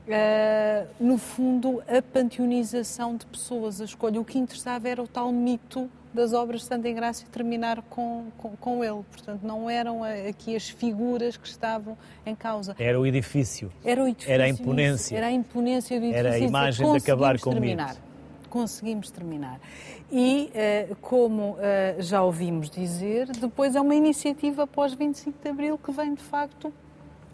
[0.06, 4.20] Uh, no fundo, a panteonização de pessoas, a escolha.
[4.20, 8.56] O que interessava era o tal mito das obras de Santa Engrácia terminar com, com,
[8.56, 9.02] com, ele.
[9.10, 12.76] Portanto, não eram aqui as figuras que estavam em causa.
[12.78, 13.70] Era o edifício.
[13.84, 14.32] Era o edifício.
[14.32, 15.16] Era a imponência.
[15.16, 16.26] Era a imponência do edifício.
[16.26, 17.88] Era a imagem de acabar com terminar.
[17.88, 18.00] mito.
[18.48, 19.60] Conseguimos terminar.
[20.12, 25.76] E, eh, como eh, já ouvimos dizer, depois é uma iniciativa pós 25 de Abril
[25.76, 26.72] que vem, de facto,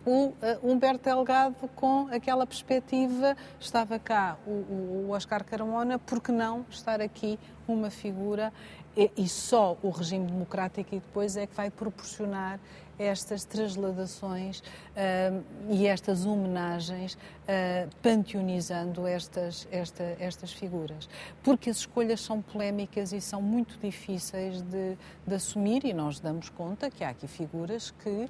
[0.07, 6.33] o eh, Humberto Delgado com aquela perspectiva, estava cá o, o Oscar Carmona, por que
[6.33, 7.39] não estar aqui
[7.73, 8.53] uma figura
[8.97, 12.59] e, e só o regime democrático e depois é que vai proporcionar
[13.01, 21.09] estas transladações uh, e estas homenagens, uh, panteonizando estas, esta, estas figuras.
[21.43, 26.51] Porque as escolhas são polémicas e são muito difíceis de, de assumir, e nós damos
[26.51, 28.29] conta que há aqui figuras que uh,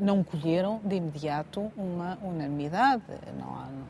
[0.00, 3.02] não colheram de imediato uma unanimidade.
[3.36, 3.86] Não há, não,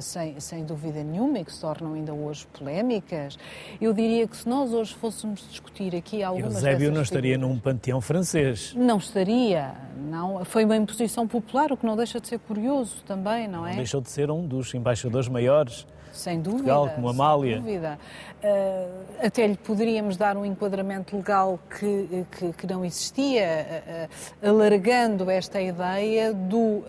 [0.00, 3.38] sem, sem dúvida nenhuma e que se tornam ainda hoje polémicas.
[3.80, 7.60] Eu diria que se nós hoje fôssemos discutir aqui algumas Eusébio não estaria figuras, num
[7.60, 8.74] panteão francês.
[8.74, 10.44] Não estaria, não.
[10.44, 13.70] Foi uma imposição popular, o que não deixa de ser curioso também, não é?
[13.70, 15.86] Não deixou de ser um dos embaixadores maiores
[16.16, 16.74] sem dúvida.
[16.74, 17.54] Portugal, como Amália.
[17.54, 17.98] Sem dúvida.
[18.42, 24.08] Uh, até lhe poderíamos dar um enquadramento legal que, que, que não existia,
[24.42, 26.84] uh, alargando esta ideia do uh,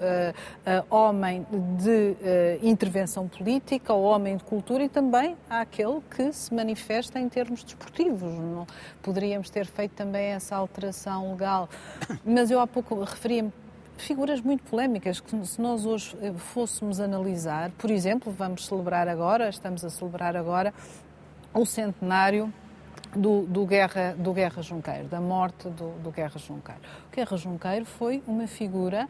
[0.90, 1.46] homem
[1.78, 2.16] de
[2.62, 8.34] intervenção política, ao homem de cultura e também àquele que se manifesta em termos desportivos.
[8.34, 8.68] Não,
[9.02, 11.70] poderíamos ter feito também essa alteração legal.
[12.26, 13.52] Mas eu há pouco referia-me
[14.04, 19.50] figuras muito polémicas que se nós hoje eh, fôssemos analisar, por exemplo, vamos celebrar agora,
[19.50, 20.74] estamos a celebrar agora
[21.54, 22.54] o centenário
[23.16, 26.82] do, do, Guerra, do Guerra Junqueiro, da morte do, do Guerra Junqueiro.
[27.12, 29.08] O Guerra Junqueiro foi uma figura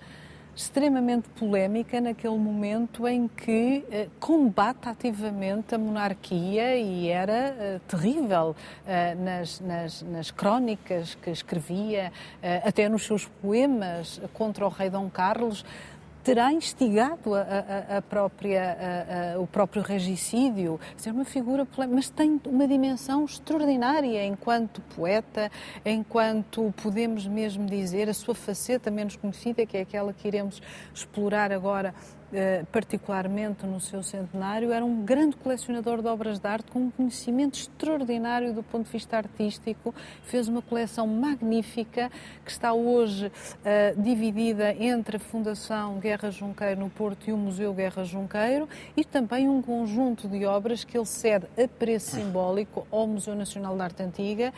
[0.58, 8.56] extremamente polémica naquele momento em que eh, combate ativamente a monarquia e era eh, terrível
[8.88, 14.90] eh, nas, nas, nas, crónicas que escrevia, eh, até nos seus poemas contra o rei
[14.90, 15.64] Dom Carlos
[16.28, 18.78] terá instigado a, a, a própria,
[19.40, 25.50] o próprio regicídio, ser uma figura mas tem uma dimensão extraordinária enquanto poeta,
[25.86, 30.62] enquanto podemos mesmo dizer a sua faceta menos conhecida, que é aquela que iremos
[30.94, 31.96] explorar agora
[32.72, 37.58] particularmente no seu centenário, era um grande colecionador de obras de arte com um conhecimento
[37.58, 39.96] extraordinário do ponto de vista artístico.
[40.24, 42.12] Fez uma coleção magnífica
[42.44, 47.74] que está hoje uh, dividida entre a Fundação Guerra Junqueiro no Porto e o Museu
[47.74, 53.08] Guerra Junqueiro e também um conjunto de obras que ele cede a preço simbólico ao
[53.08, 54.54] Museu Nacional de Arte Antiga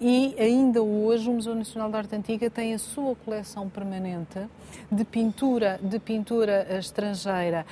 [0.00, 4.40] e ainda hoje o Museu Nacional de Arte Antiga tem a sua coleção permanente
[4.90, 7.64] de pintura, de pintura estrangeira estrangeira,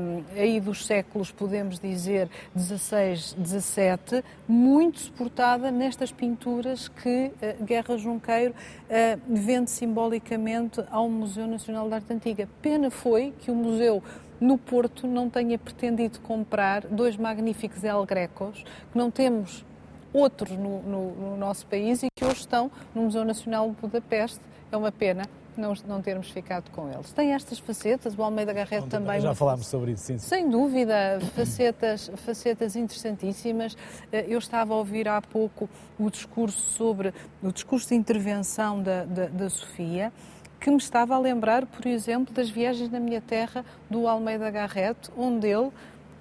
[0.00, 7.96] um, aí dos séculos, podemos dizer, 16, 17, muito suportada nestas pinturas que uh, Guerra
[7.96, 12.48] Junqueiro uh, vende simbolicamente ao Museu Nacional de Arte Antiga.
[12.60, 14.02] Pena foi que o museu
[14.40, 19.64] no Porto não tenha pretendido comprar dois magníficos El Grecos, que não temos
[20.12, 24.40] outros no, no, no nosso país e que hoje estão no Museu Nacional de Budapeste.
[24.70, 25.22] É uma pena
[25.56, 27.12] não, não termos ficado com eles.
[27.12, 29.20] Tem estas facetas, o Almeida Garrett também.
[29.20, 30.18] Já falámos sobre isso, sim.
[30.18, 33.76] Sem dúvida, facetas, facetas interessantíssimas.
[34.10, 37.12] Eh, eu estava a ouvir há pouco o discurso sobre
[37.42, 40.12] o discurso de intervenção da, da, da Sofia
[40.60, 45.10] que me estava a lembrar, por exemplo, das viagens na minha terra do Almeida Garrett,
[45.16, 45.72] onde ele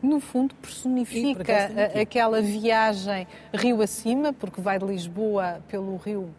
[0.02, 1.70] no fundo personifica
[2.02, 6.34] aquela viagem rio acima, porque vai de Lisboa pelo rio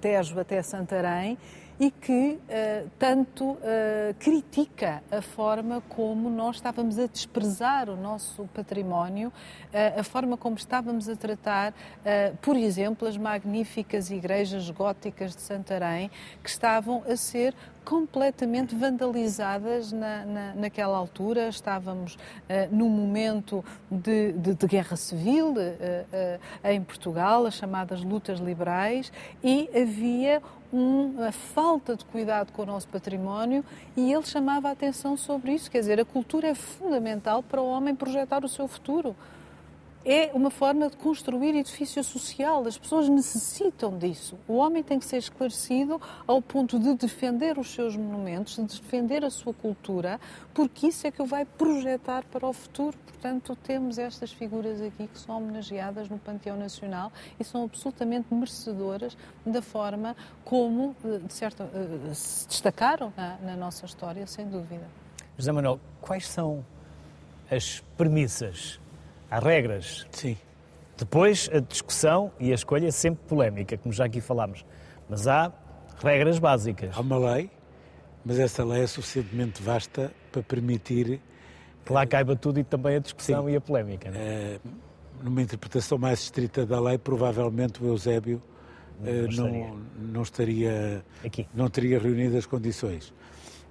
[0.00, 1.36] Tejo até Santarém
[1.82, 3.58] e que uh, tanto uh,
[4.20, 10.54] critica a forma como nós estávamos a desprezar o nosso património, uh, a forma como
[10.56, 11.74] estávamos a tratar,
[12.40, 16.08] por exemplo, as magníficas igrejas góticas de Santarém,
[16.40, 17.52] que estavam a ser
[17.84, 21.48] completamente vandalizadas na, na, naquela altura.
[21.48, 22.18] Estávamos uh,
[22.70, 29.12] num momento de, de, de guerra civil uh, uh, em Portugal, as chamadas lutas liberais,
[29.42, 30.42] e havia
[30.72, 33.62] uma falta de cuidado com o nosso património
[33.94, 35.70] e ele chamava a atenção sobre isso.
[35.70, 39.14] Quer dizer, a cultura é fundamental para o homem projetar o seu futuro
[40.04, 42.66] é uma forma de construir edifício social.
[42.66, 44.38] As pessoas necessitam disso.
[44.48, 49.24] O homem tem que ser esclarecido ao ponto de defender os seus monumentos, de defender
[49.24, 50.20] a sua cultura,
[50.52, 52.96] porque isso é que o vai projetar para o futuro.
[53.06, 59.16] Portanto, temos estas figuras aqui que são homenageadas no Panteão Nacional e são absolutamente merecedoras
[59.46, 64.88] da forma como, eh, de certo, eh, se destacaram na, na nossa história, sem dúvida.
[65.38, 66.64] José Manuel, quais são
[67.48, 68.80] as premissas
[69.32, 70.06] Há regras.
[70.10, 70.36] Sim.
[70.94, 74.62] Depois, a discussão e a escolha é sempre polémica, como já aqui falámos.
[75.08, 75.50] Mas há
[76.04, 76.94] regras básicas.
[76.94, 77.50] Há uma lei,
[78.22, 81.18] mas essa lei é suficientemente vasta para permitir.
[81.82, 83.52] Que lá caiba tudo e também a discussão Sim.
[83.52, 84.10] e a polémica.
[84.10, 84.22] Não é?
[84.22, 84.60] Eh,
[85.22, 88.42] numa interpretação mais estrita da lei, provavelmente o Eusébio
[89.00, 89.66] não, uh, estaria.
[89.66, 91.48] não, não estaria Aqui.
[91.54, 93.08] não teria reunido as condições.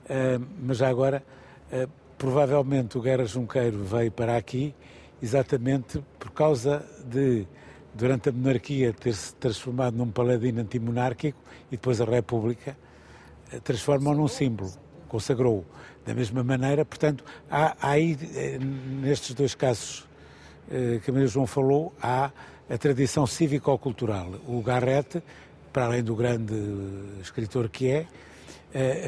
[0.06, 1.24] Uh, mas já agora,
[1.71, 4.74] uh, provavelmente o Guerra Junqueiro veio para aqui
[5.21, 7.45] exatamente por causa de,
[7.93, 12.75] durante a monarquia, ter-se transformado num paladino antimonárquico e depois a República
[13.51, 14.71] eh, transformou num símbolo,
[15.07, 15.65] consagrou-o.
[16.05, 20.07] Da mesma maneira, portanto, há, há aí, eh, nestes dois casos
[20.71, 22.31] eh, que Maria João falou, há
[22.69, 24.31] a tradição cívico-cultural.
[24.47, 25.21] O Garrett,
[25.71, 26.55] para além do grande
[27.21, 28.07] escritor que é,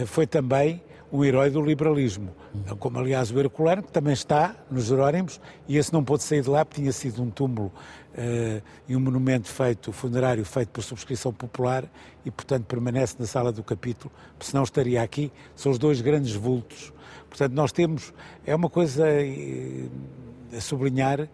[0.06, 0.82] foi também
[1.14, 2.32] um herói do liberalismo,
[2.80, 6.50] como aliás o Herculano, que também está nos Jerónimos, e esse não pôde sair de
[6.50, 11.32] lá porque tinha sido um túmulo uh, e um monumento feito, funerário feito por subscrição
[11.32, 11.86] popular,
[12.26, 15.32] e portanto permanece na sala do capítulo, senão estaria aqui.
[15.56, 16.92] São os dois grandes vultos.
[17.30, 18.12] Portanto, nós temos,
[18.44, 21.30] é uma coisa uh, a sublinhar,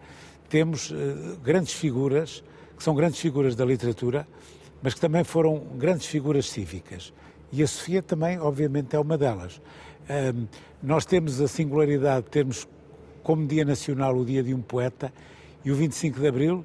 [0.50, 2.44] temos uh, grandes figuras,
[2.76, 4.28] que são grandes figuras da literatura,
[4.82, 7.14] mas que também foram grandes figuras cívicas.
[7.52, 9.60] E a Sofia também, obviamente, é uma delas.
[10.08, 10.46] Um,
[10.82, 12.68] nós temos a singularidade de termos
[13.22, 15.12] como Dia Nacional o Dia de um Poeta
[15.64, 16.64] e o 25 de Abril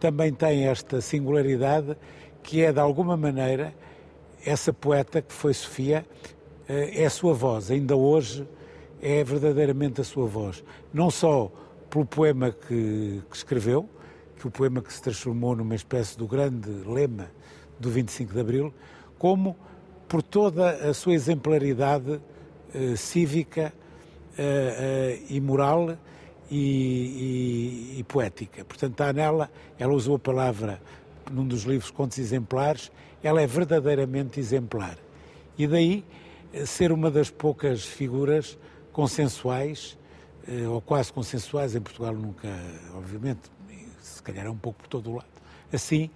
[0.00, 1.96] também tem esta singularidade
[2.42, 3.72] que é, de alguma maneira,
[4.44, 6.04] essa poeta que foi Sofia,
[6.68, 7.70] eh, é a sua voz.
[7.70, 8.44] Ainda hoje
[9.00, 10.64] é verdadeiramente a sua voz.
[10.92, 11.52] Não só
[11.88, 13.88] pelo poema que, que escreveu,
[14.36, 17.30] que o poema que se transformou numa espécie do grande lema
[17.78, 18.74] do 25 de Abril,
[19.18, 19.56] como
[20.08, 25.96] por toda a sua exemplaridade uh, cívica uh, uh, e moral
[26.50, 28.64] e, e, e, poética.
[28.64, 30.80] Portanto, está nela, ela usou a palavra
[31.30, 34.98] num dos livros Contos Exemplares, ela é verdadeiramente exemplar.
[35.56, 36.04] E daí
[36.66, 38.58] ser uma das poucas figuras
[38.92, 39.96] consensuais,
[40.68, 42.48] ou quase consensuais, em Portugal nunca,
[42.94, 43.40] obviamente,
[44.02, 45.26] se calhar é um pouco por todo o lado,
[45.72, 46.10] assim,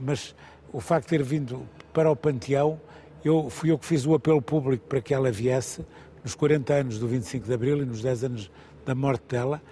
[0.00, 0.34] mas
[0.72, 2.80] o facto de ter vindo para o Panteão,
[3.24, 5.84] eu, fui eu que fiz o apelo público para que ela viesse,
[6.24, 8.50] nos 40 anos do 25 de Abril e nos 10 anos
[8.84, 9.62] da morte dela,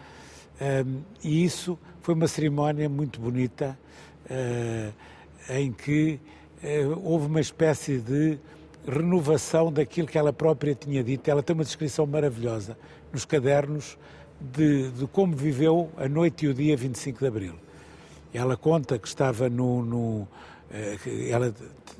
[0.61, 3.79] um, e isso foi uma cerimónia muito bonita,
[4.31, 4.93] uh,
[5.51, 6.21] em que
[6.63, 8.39] uh, houve uma espécie de
[8.87, 11.31] renovação daquilo que ela própria tinha dito.
[11.31, 12.77] Ela tem uma descrição maravilhosa
[13.13, 13.99] nos cadernos
[14.41, 17.55] de, de como viveu a noite e o dia 25 de Abril.
[18.33, 20.29] Ela conta que estava no, no
[20.71, 21.55] eh, ela,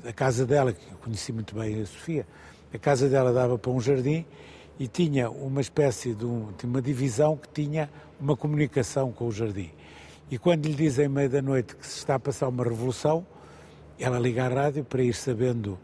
[0.05, 2.25] a casa dela, que eu conheci muito bem a Sofia,
[2.73, 4.25] a casa dela dava para um jardim
[4.79, 7.89] e tinha uma espécie de um, uma divisão que tinha
[8.19, 9.71] uma comunicação com o jardim.
[10.31, 13.25] E quando lhe dizem meia da noite que se está a passar uma revolução,
[13.99, 15.77] ela liga à rádio para ir sabendo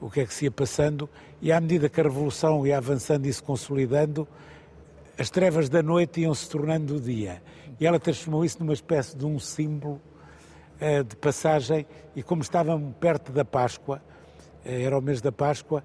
[0.00, 1.08] o que é que se ia passando
[1.40, 4.26] e à medida que a revolução ia avançando e se consolidando,
[5.16, 7.42] as trevas da noite iam se tornando o dia.
[7.78, 10.00] e ela transformou isso numa espécie de um símbolo
[11.08, 14.02] de passagem e como estavam perto da Páscoa,
[14.64, 15.84] uh, era o mês da Páscoa,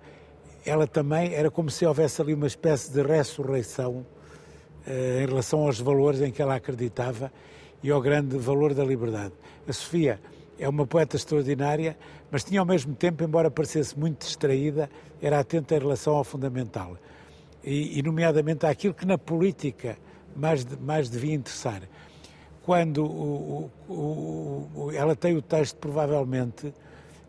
[0.66, 4.06] ela também era como se houvesse ali uma espécie de ressurreição
[4.88, 7.32] uh, em relação aos valores em que ela acreditava
[7.84, 9.34] e ao grande valor da liberdade.
[9.68, 10.20] A Sofia
[10.60, 11.98] é uma poeta extraordinária,
[12.32, 14.90] mas tinha ao mesmo tempo, embora parecesse muito distraída,
[15.22, 16.98] era atenta em relação ao fundamental.
[17.64, 19.98] E, e nomeadamente àquilo que na política
[20.36, 21.82] mais, mais devia interessar.
[22.68, 26.74] Quando o, o, o, ela tem o texto, provavelmente,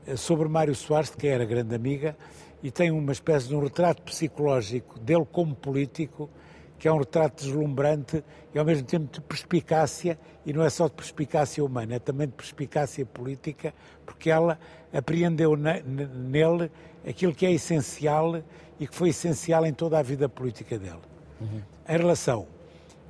[0.05, 2.17] eh, sobre Mário Soares, que era grande amiga,
[2.61, 6.29] e tem uma espécie de um retrato psicológico dele como político,
[6.77, 10.89] que é um retrato deslumbrante e ao mesmo tempo de perspicácia, e não é só
[10.89, 13.73] de perspicácia humana, é também de perspicácia política,
[14.05, 14.59] porque ela
[14.93, 16.69] apreendeu nele
[17.09, 18.43] aquilo que é essencial
[18.81, 20.99] e que foi essencial em toda a vida política dele.
[21.41, 21.63] Uhum.
[21.89, 22.49] Em relação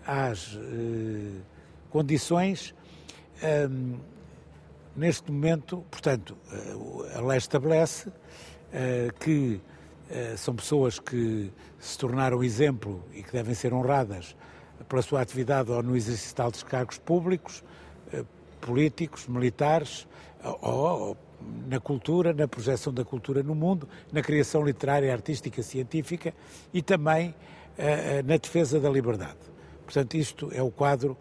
[0.07, 1.41] às eh,
[1.91, 2.75] condições,
[3.71, 3.99] um,
[4.97, 8.13] neste momento, portanto, eh, a lei estabelece uh,
[9.21, 9.61] que
[10.11, 14.37] uh, são pessoas que se tornaram exemplo e que devem ser honradas
[14.89, 17.63] pela sua atividade ou no exercício de altos cargos públicos,
[18.61, 20.09] políticos, militares,
[20.43, 21.17] ou, ou
[21.69, 26.33] na cultura, na projeção da cultura no mundo, na criação literária, artística, científica
[26.73, 27.35] e também
[28.25, 29.39] na defesa da liberdade.
[29.85, 31.17] Portanto, isto é o quadro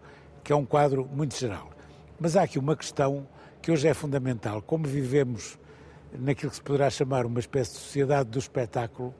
[0.47, 1.69] que é um quadro muito geral.
[2.17, 3.27] Mas há aqui uma questão
[3.61, 4.61] que hoje é fundamental.
[4.61, 5.59] Como vivemos
[6.17, 9.13] naquilo que se poderá chamar uma espécie de sociedade do espetáculo,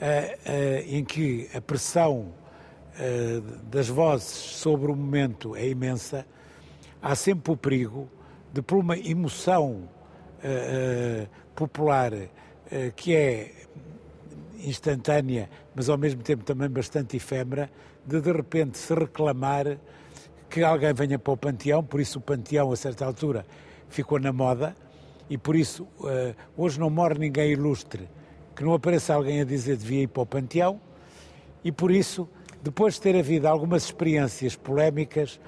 [0.00, 2.32] eh, eh, em que a pressão
[2.98, 6.26] eh, das vozes sobre o momento é imensa,
[7.02, 8.08] há sempre o perigo
[8.50, 9.90] de, por uma emoção
[11.54, 12.12] popular
[12.94, 13.52] que é
[14.64, 17.68] instantânea, mas ao mesmo tempo também bastante efêmera,
[18.06, 19.76] de de repente se reclamar
[20.48, 23.44] que alguém venha para o panteão, por isso o panteão, a certa altura,
[23.88, 24.74] ficou na moda,
[25.28, 28.08] e por isso uh, hoje não morre ninguém ilustre
[28.54, 30.80] que não apareça alguém a dizer devia ir para o panteão,
[31.62, 32.26] e por isso,
[32.62, 35.38] depois de ter havido algumas experiências polémicas,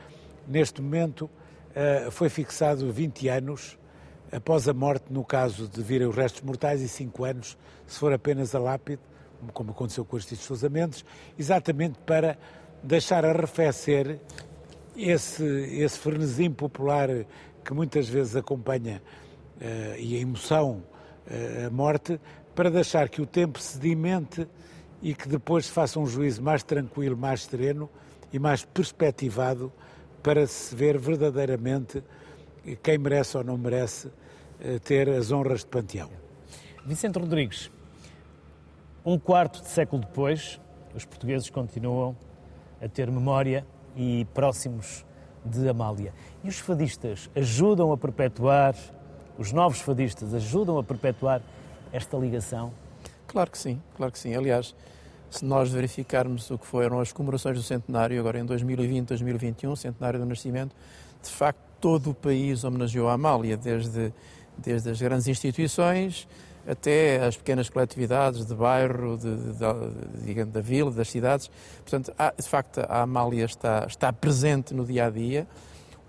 [0.46, 3.78] neste momento uh, foi fixado 20 anos
[4.30, 8.12] após a morte, no caso de virem os restos mortais, e 5 anos se for
[8.12, 9.01] apenas a lápide,
[9.55, 11.03] como aconteceu com os Sousa Mendes,
[11.38, 12.36] exatamente para
[12.82, 14.20] deixar arrefecer
[14.99, 17.09] esse, esse frenesim popular
[17.64, 19.01] que muitas vezes acompanha
[19.61, 20.82] uh, e a emoção,
[21.26, 22.20] uh, a morte,
[22.55, 24.49] para deixar que o tempo sedimente
[25.01, 27.88] e que depois faça um juízo mais tranquilo, mais sereno
[28.32, 29.72] e mais perspectivado
[30.20, 32.03] para se ver verdadeiramente
[32.82, 36.11] quem merece ou não merece uh, ter as honras de panteão.
[36.84, 37.70] Vicente Rodrigues,
[39.05, 40.61] um quarto de século depois,
[40.92, 42.16] os portugueses continuam
[42.82, 43.64] a ter memória
[43.99, 45.05] e próximos
[45.44, 46.14] de Amália.
[46.44, 48.76] E os fadistas ajudam a perpetuar,
[49.36, 51.42] os novos fadistas ajudam a perpetuar
[51.92, 52.72] esta ligação?
[53.26, 54.34] Claro que sim, claro que sim.
[54.34, 54.74] Aliás,
[55.28, 60.20] se nós verificarmos o que foram as comemorações do centenário, agora em 2020, 2021, centenário
[60.20, 60.74] do nascimento,
[61.20, 64.12] de facto todo o país homenageou a Amália, desde,
[64.57, 66.28] desde as grandes instituições,
[66.69, 71.51] até as pequenas coletividades de bairro, de, de, de, da vila, das cidades.
[71.79, 75.47] Portanto, há, de facto, a Amália está, está presente no dia a dia.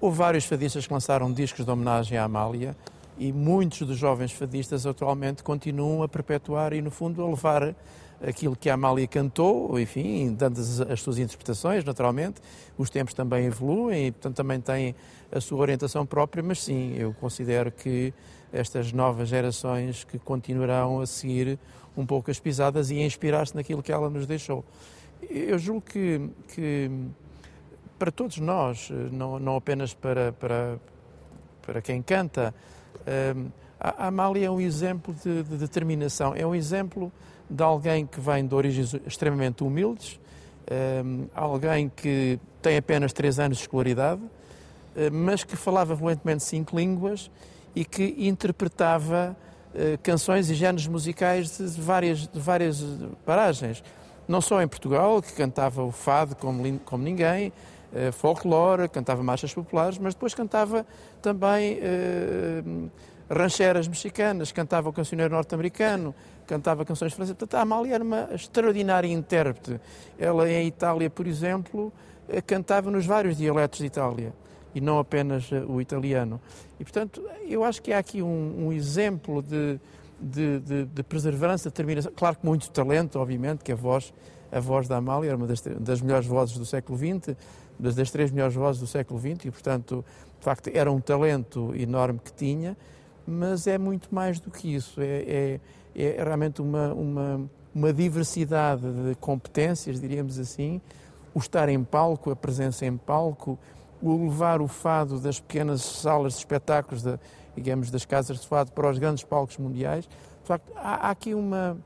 [0.02, 2.76] Houve vários fadistas que lançaram discos de homenagem à Amália
[3.18, 7.76] e muitos dos jovens fadistas atualmente continuam a perpetuar e, no fundo, a levar
[8.22, 12.42] aquilo que a Amália cantou, enfim, dando as, as suas interpretações, naturalmente.
[12.78, 14.96] Os tempos também evoluem e, portanto, também têm
[15.32, 18.14] a sua orientação própria, mas sim, eu considero que
[18.52, 21.60] estas novas gerações que continuarão a seguir
[21.96, 24.64] um pouco as pisadas e a inspirar-se naquilo que ela nos deixou.
[25.30, 26.90] Eu julgo que, que
[27.98, 30.80] para todos nós, não, não apenas para, para,
[31.62, 32.56] para quem canta,
[33.36, 37.12] hum, a Amália é um exemplo de, de, determinação, é um exemplo
[37.50, 40.20] de alguém que vem de origens extremamente humildes,
[41.04, 44.30] hum, alguém que tem apenas três anos de escolaridade, hum,
[45.12, 47.30] mas que falava fluentemente cinco línguas
[47.80, 49.38] e que interpretava
[49.74, 52.84] uh, canções e géneros musicais de várias, de várias
[53.26, 53.82] paragens.
[54.28, 57.54] Não só em Portugal, que cantava o fado como, como ninguém,
[57.94, 60.86] uh, folclore, cantava marchas populares, mas depois cantava
[61.22, 61.80] também
[63.30, 66.14] rancheras mexicanas, cantava o cancioneiro norte-americano,
[66.46, 67.38] cantava canções francesas.
[67.38, 69.80] Portanto, a Amália era uma extraordinária intérprete.
[70.18, 71.94] Ela, em Itália, por exemplo,
[72.46, 74.34] cantava nos vários dialetos de Itália
[74.74, 76.40] e não apenas eh, o italiano.
[76.80, 79.80] E, portanto, eu acho que há aqui um, um exemplo de,
[80.20, 82.12] de, de, de, perseverança, de determinação.
[82.16, 84.14] Claro que muito talento, obviamente, que a voz,
[84.52, 87.36] a voz da Amália era uma das, das melhores vozes do século XX,
[87.80, 90.06] das, das três melhores vozes do século XX e, portanto,
[90.40, 92.78] de facto, era um talento enorme que tinha,
[93.26, 95.02] mas é muito mais do que isso.
[95.02, 95.60] É,
[95.96, 100.82] é, é realmente uma, uma, uma diversidade de competências, diríamos assim,
[101.34, 103.58] o estar em palco, a presença em palco,
[104.02, 107.20] o levar o fado das pequenas salas de espetáculos, de,
[107.56, 110.06] digamos, das casas de fado para os grandes palcos mundiais.
[110.06, 111.78] De facto, há, há aqui uma,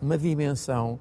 [0.00, 0.98] uma dimensão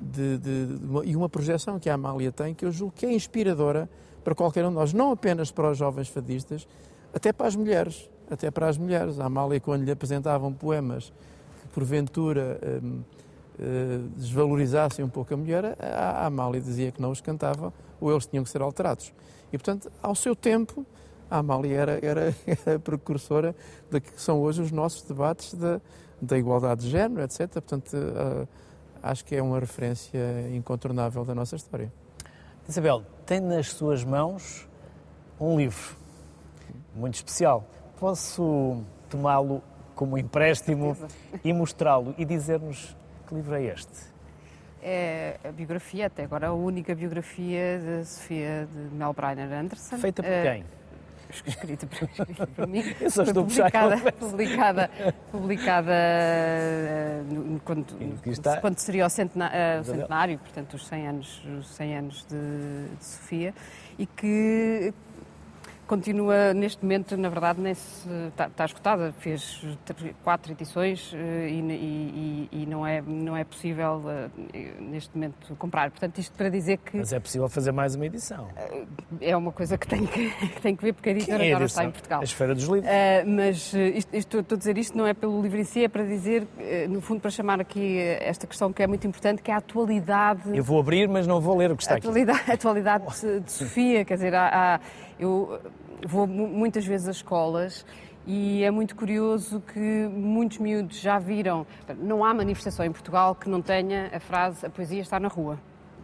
[0.00, 3.12] de, de, uma, e uma projeção que a Amália tem que eu julgo que é
[3.12, 3.88] inspiradora
[4.22, 6.66] para qualquer um de nós, não apenas para os jovens fadistas,
[7.12, 9.18] até para as mulheres, até para as mulheres.
[9.18, 11.12] A Amália, quando lhe apresentavam poemas
[11.62, 13.00] que porventura hum,
[13.58, 18.26] hum, desvalorizassem um pouco a mulher, a Amália dizia que não os cantava ou eles
[18.26, 19.12] tinham que ser alterados.
[19.52, 20.84] E, portanto, ao seu tempo,
[21.30, 22.34] a Amália era, era,
[22.66, 23.54] era precursora
[23.90, 25.80] de que são hoje os nossos debates da,
[26.20, 27.48] da igualdade de género, etc.
[27.52, 28.48] Portanto, uh,
[29.02, 30.18] acho que é uma referência
[30.54, 31.92] incontornável da nossa história.
[32.68, 34.68] Isabel, tem nas suas mãos
[35.40, 35.96] um livro
[36.94, 37.64] muito especial.
[37.98, 39.62] Posso tomá-lo
[39.94, 40.96] como empréstimo
[41.42, 42.96] e mostrá-lo e dizer-nos
[43.26, 44.17] que livro é este?
[44.82, 49.98] É a biografia, até agora a única biografia de Sofia de Mel Brainer Anderson.
[49.98, 50.64] Feita por quem?
[51.30, 52.82] escrita por, por mim.
[53.00, 54.90] Eu só estou publicada, publicada,
[55.30, 57.86] publicada uh, quando,
[58.60, 63.04] quando, seria o centenário, uh, centenário, portanto, os 100 anos, os 100 anos de, de
[63.04, 63.54] Sofia,
[63.98, 64.92] e que
[65.88, 67.60] continua neste momento, na verdade,
[68.28, 69.12] está, está esgotada.
[69.18, 69.64] Fez
[70.22, 74.02] quatro edições eh, e, e, e, não, é, não é possível
[74.54, 75.90] eh, neste momento comprar.
[75.90, 76.98] Portanto, isto para dizer que.
[76.98, 78.48] Mas é possível fazer mais uma edição.
[79.20, 81.64] É uma coisa que tem que, que, tem que ver, porque a editora é a
[81.64, 82.20] está em Portugal.
[82.20, 82.84] A Esfera dos Livros.
[82.84, 85.88] Uh, mas isto, isto, estou a dizer isto não é pelo livro em si, é
[85.88, 86.46] para dizer,
[86.90, 90.54] no fundo, para chamar aqui esta questão que é muito importante, que é a atualidade.
[90.54, 92.50] Eu vou abrir, mas não vou ler o que está a atualidade, aqui.
[92.50, 94.80] A atualidade de, de Sofia, quer dizer, há, há
[95.18, 95.60] eu
[96.06, 97.84] vou muitas vezes às escolas
[98.26, 101.66] e é muito curioso que muitos miúdos já viram.
[101.96, 105.58] Não há manifestação em Portugal que não tenha a frase a poesia está na rua.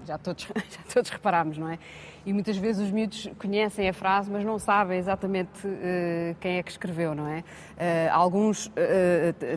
[0.07, 1.79] Já todos, já todos reparámos, não é?
[2.25, 6.63] E muitas vezes os miúdos conhecem a frase, mas não sabem exatamente uh, quem é
[6.63, 7.41] que escreveu, não é?
[7.41, 8.71] Uh, alguns uh,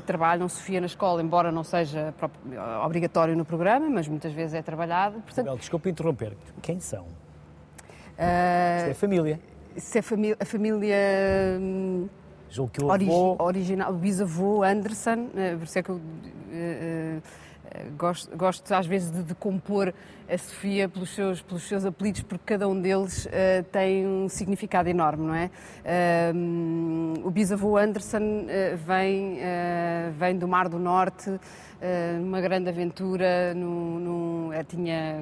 [0.06, 2.14] trabalham Sofia na escola, embora não seja
[2.84, 5.22] obrigatório no programa, mas muitas vezes é trabalhado.
[5.22, 5.58] Portanto...
[5.58, 6.36] desculpe interromper.
[6.62, 7.06] Quem são?
[8.18, 9.40] Uh, Isto é família.
[9.76, 10.96] Isso é família, a família.
[11.60, 12.10] Hum,
[12.50, 13.36] Julgo que o avô...
[13.40, 18.88] original, o bisavô Anderson, eh, por isso é que eu uh, uh, gosto, gosto às
[18.88, 19.94] vezes de, de, compor
[20.30, 24.88] a Sofia pelos seus, pelos seus apelidos, porque cada um deles uh, tem um significado
[24.88, 25.52] enorme, não é?
[26.34, 28.46] Hum, o bisavô Anderson
[28.86, 29.40] vem,
[30.18, 31.40] vem do Mar do Norte,
[32.20, 35.22] numa grande aventura, no, no, tinha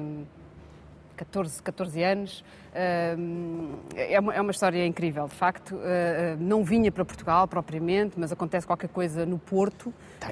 [1.16, 2.44] 14, 14 anos.
[2.76, 5.78] É uma, é uma história incrível, de facto.
[5.82, 10.28] Ah, ah, não vinha para Portugal propriamente, mas acontece qualquer coisa no Porto tá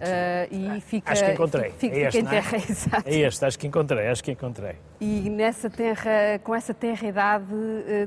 [0.50, 1.12] e fica.
[1.12, 1.70] Acho que encontrei.
[1.70, 2.60] Fica, é este, fica em terra, é?
[2.70, 3.08] exato.
[3.08, 4.76] É este, acho que encontrei, acho que encontrei.
[5.00, 7.44] E nessa terra, com essa terra idade,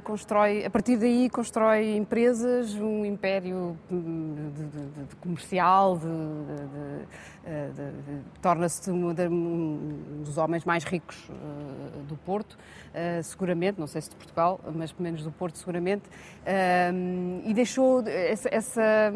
[0.04, 6.08] constrói, a partir daí constrói empresas, um império hum, de, de, de comercial, de,
[8.42, 9.14] torna-se um,
[10.24, 11.30] dos homens mais ricos
[12.08, 12.58] do Porto,
[13.24, 16.04] seguramente, não sei se de Portugal, mas pelo menos do Porto seguramente,
[17.46, 19.14] e deixou essa, essa,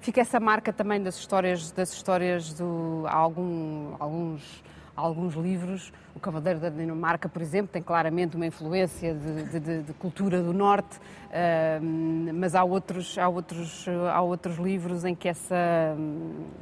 [0.00, 4.62] fica essa marca também das histórias, das histórias do algum, alguns
[5.00, 5.92] alguns livros.
[6.14, 10.52] O Cavaleiro da Dinamarca, por exemplo, tem claramente uma influência de, de, de cultura do
[10.52, 15.96] Norte, uh, mas há outros, há, outros, há outros livros em que essa,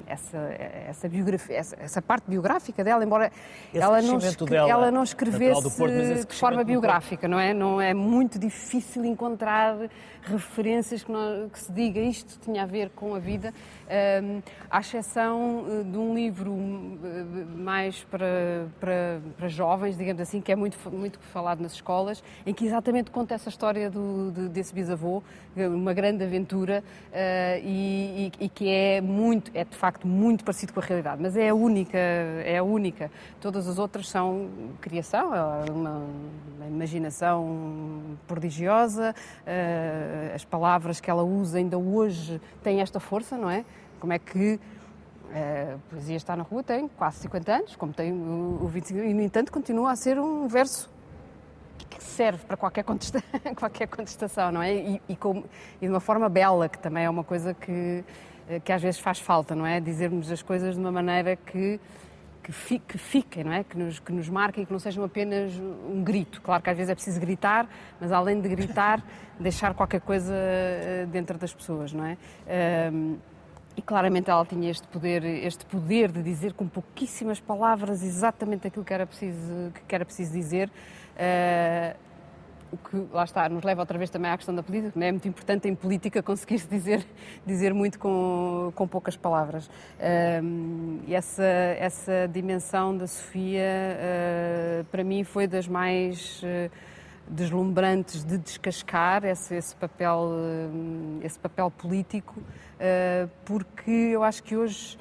[0.06, 0.38] essa,
[0.88, 3.32] essa, biografia, essa, essa parte biográfica dela, embora
[3.72, 7.54] ela não, dela, ela não escrevesse Porto, de forma biográfica, não é?
[7.54, 9.76] Não é muito difícil encontrar
[10.22, 13.52] referências que, não, que se diga isto tinha a ver com a vida,
[14.70, 16.54] à exceção eh, de um livro
[17.02, 22.22] eh, mais para, para, para, jovens, digamos assim, que é muito, muito falado nas escolas,
[22.44, 25.22] em que exatamente conta essa história do, de, desse bisavô,
[25.56, 27.14] uma grande aventura uh,
[27.64, 31.36] e, e, e, que é muito, é de facto muito parecido com a realidade, mas
[31.36, 33.10] é a única, é a única.
[33.40, 34.48] Todas as outras são
[34.80, 36.02] criação, é uma,
[36.56, 43.48] uma imaginação prodigiosa, uh, as palavras que ela usa ainda hoje têm esta força, não
[43.48, 43.64] é?
[44.00, 44.58] Como é que
[45.32, 49.22] a poesia está na rua tem quase 50 anos, como tem o 25, e no
[49.22, 50.90] entanto continua a ser um verso
[51.88, 53.22] que serve para qualquer, contesta,
[53.56, 54.74] qualquer contestação, não é?
[54.74, 55.44] E, e, com,
[55.80, 58.04] e, de uma forma bela, que também é uma coisa que,
[58.64, 59.80] que às vezes faz falta, não é?
[59.80, 61.80] Dizermos as coisas de uma maneira que,
[62.42, 63.62] que, fi, que fiquem, não é?
[63.64, 66.40] Que nos, que nos marquem e que não sejam apenas um grito.
[66.42, 67.68] Claro que às vezes é preciso gritar,
[68.00, 69.02] mas além de gritar,
[69.38, 72.16] deixar qualquer coisa eh, dentro das pessoas, não é?
[72.92, 73.16] Um,
[73.78, 78.84] e claramente ela tinha este poder, este poder de dizer com pouquíssimas palavras exatamente aquilo
[78.84, 80.68] que era preciso, que era preciso dizer.
[81.14, 81.96] Uh,
[82.72, 85.12] o que, lá está, nos leva outra vez também à questão da política, não é
[85.12, 87.06] muito importante em política conseguir-se dizer,
[87.46, 89.70] dizer muito com, com poucas palavras.
[90.42, 96.70] Um, e essa, essa dimensão da Sofia, uh, para mim, foi das mais uh,
[97.30, 102.34] deslumbrantes de descascar esse, esse papel, uh, esse papel político,
[103.44, 104.96] porque eu acho que hoje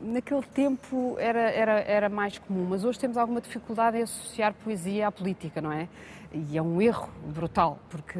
[0.00, 5.08] naquele tempo era, era, era mais comum, mas hoje temos alguma dificuldade em associar poesia
[5.08, 5.88] à política, não é?
[6.32, 8.18] E é um erro brutal, porque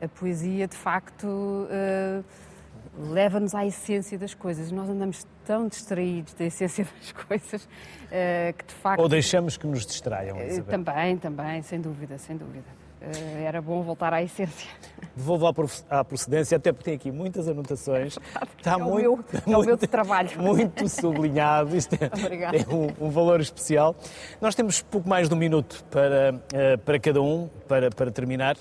[0.00, 2.24] a, a poesia, de facto, uh,
[2.98, 4.70] leva-nos à essência das coisas.
[4.72, 9.00] Nós andamos tão distraídos da essência das coisas uh, que, de facto.
[9.00, 10.64] Ou deixamos que nos distraiam, Isabel.
[10.64, 12.86] Também, também, sem dúvida, sem dúvida.
[13.00, 14.70] Eh, era bom voltar à essência.
[15.14, 15.46] Devolvo
[15.90, 18.16] à procedência, até porque tem aqui muitas anotações.
[18.16, 20.42] É Está é muito, meu, é muito, o meu trabalho.
[20.42, 21.76] Muito sublinhado.
[21.76, 23.94] Isto é, tem um, um, valor especial.
[24.40, 26.40] Nós temos pouco mais de um minuto para,
[26.84, 28.56] para cada um, para, para terminar.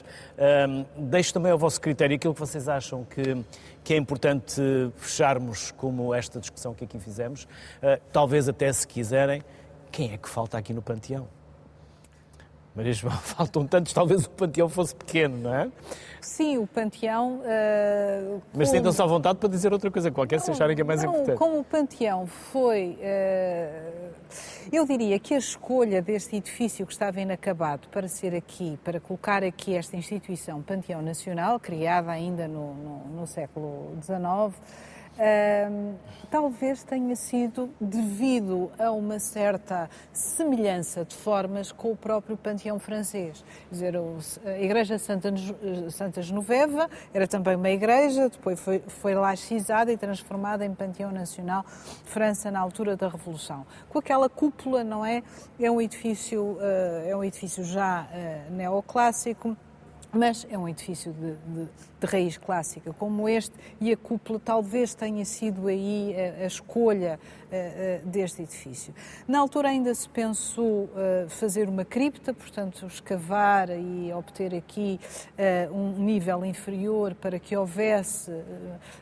[0.67, 3.37] Um, deixo também ao vosso critério aquilo que vocês acham que,
[3.85, 4.59] que é importante
[4.97, 7.43] fecharmos como esta discussão que aqui fizemos.
[7.43, 9.43] Uh, talvez até, se quiserem,
[9.91, 11.27] quem é que falta aqui no Panteão?
[12.75, 15.71] Maria João, faltam tantos, talvez o panteão fosse pequeno, não é?
[16.25, 17.35] Sim, o panteão.
[17.37, 18.77] Uh, Mas como...
[18.77, 21.11] sintam-se à vontade para dizer outra coisa qualquer, não, se acharem que é mais não,
[21.11, 21.37] importante.
[21.37, 22.97] Como o panteão foi.
[22.99, 24.09] Uh,
[24.71, 29.43] eu diria que a escolha deste edifício que estava inacabado para ser aqui, para colocar
[29.43, 34.59] aqui esta instituição Panteão Nacional, criada ainda no, no, no século XIX
[36.29, 43.43] talvez tenha sido devido a uma certa semelhança de formas com o próprio panteão francês.
[43.69, 43.95] Quer dizer,
[44.45, 45.33] a Igreja Santa,
[45.89, 51.65] Santa Genoveva era também uma igreja, depois foi, foi laicizada e transformada em panteão nacional
[52.03, 53.65] de França na altura da Revolução.
[53.89, 55.23] Com aquela cúpula, não é?
[55.59, 59.55] É um edifício, uh, é um edifício já uh, neoclássico
[60.15, 64.93] mas é um edifício de, de, de, raiz clássica como este e a cúpula talvez
[64.93, 68.93] tenha sido aí a, a escolha uh, uh, deste edifício.
[69.27, 74.99] Na altura ainda se pensou uh, fazer uma cripta, portanto escavar e obter aqui
[75.71, 78.31] um nível inferior para que houvesse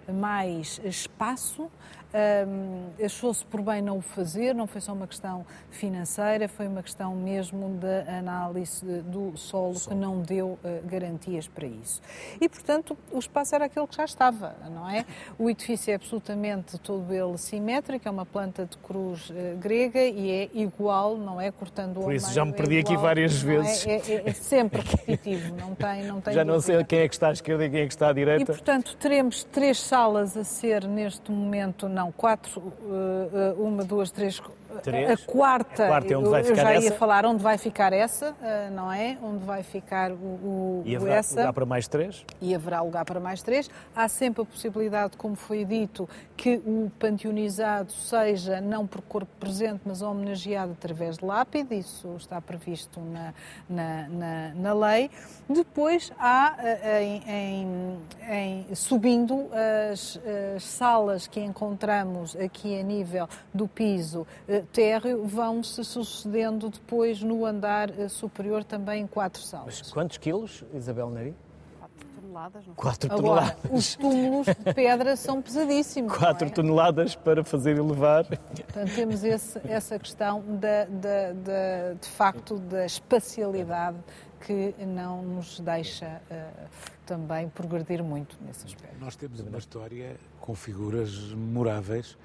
[0.07, 1.69] mais espaço.
[2.13, 6.83] Um, Achou-se por bem não o fazer, não foi só uma questão financeira, foi uma
[6.83, 12.01] questão mesmo da análise do solo que não deu uh, garantias para isso.
[12.39, 15.05] E, portanto, o espaço era aquele que já estava, não é?
[15.39, 20.31] O edifício é absolutamente todo ele simétrico, é uma planta de cruz uh, grega e
[20.31, 21.51] é igual, não é?
[21.51, 23.45] Cortando o Por isso já me perdi é igual, aqui várias é?
[23.45, 23.87] vezes.
[23.87, 27.15] É, é, é, sempre repetitivo, não tem, não tem Já não sei quem é que
[27.15, 28.43] está à esquerda e quem é que está à direita.
[28.43, 34.41] E, portanto, teremos três salas a ser, neste momento, quatro, uh, uma, duas, três,
[34.81, 35.09] Três.
[35.11, 36.85] A quarta, a quarta é onde vai eu, ficar eu já essa.
[36.85, 39.17] ia falar onde vai ficar essa, eh, não é?
[39.21, 41.35] Onde vai ficar o, o E haverá essa.
[41.39, 42.25] lugar para mais três?
[42.41, 43.69] E haverá lugar para mais três.
[43.95, 49.81] Há sempre a possibilidade, como foi dito, que o panteonizado seja não por corpo presente,
[49.85, 51.77] mas homenageado através de lápide.
[51.77, 53.33] Isso está previsto na,
[53.69, 55.09] na, na, na lei.
[55.47, 59.49] Depois há, eh, em, em, em, subindo,
[59.91, 60.19] as,
[60.55, 67.21] as salas que encontramos aqui a nível do piso eh, térreo vão se sucedendo depois
[67.21, 69.79] no andar eh, superior também em quatro salas.
[69.79, 71.35] Mas quantos quilos, Isabel Neri?
[71.79, 72.67] Quatro toneladas.
[72.67, 72.75] Não?
[72.75, 73.71] Quatro Agora, toneladas.
[73.71, 76.17] os túmulos de pedra são pesadíssimos.
[76.17, 76.51] Quatro é?
[76.51, 78.25] toneladas para fazer elevar.
[78.25, 83.97] Portanto, temos esse, essa questão da, da, da, de facto da espacialidade
[84.45, 86.69] que não nos deixa uh,
[87.05, 88.99] também progredir muito nesse aspecto.
[88.99, 92.17] Nós temos uma história com figuras memoráveis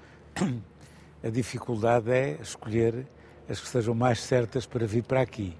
[1.23, 3.05] a dificuldade é escolher
[3.49, 5.55] as que sejam mais certas para vir para aqui.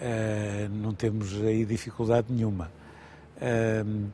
[0.00, 2.70] Uh, não temos aí dificuldade nenhuma.
[3.36, 4.08] Uh,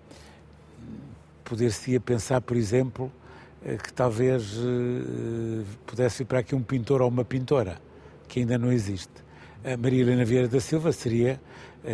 [1.44, 3.12] Poder-se-ia pensar, por exemplo,
[3.62, 4.56] uh, que talvez
[5.84, 7.78] pudesse vir para aqui um pintor ou uma pintora,
[8.26, 9.12] que ainda não existe.
[9.62, 11.40] A Maria Helena Vieira da Silva seria,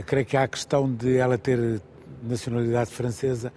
[0.07, 1.81] creio que há a questão de ela ter
[2.23, 3.53] nacionalidade francesa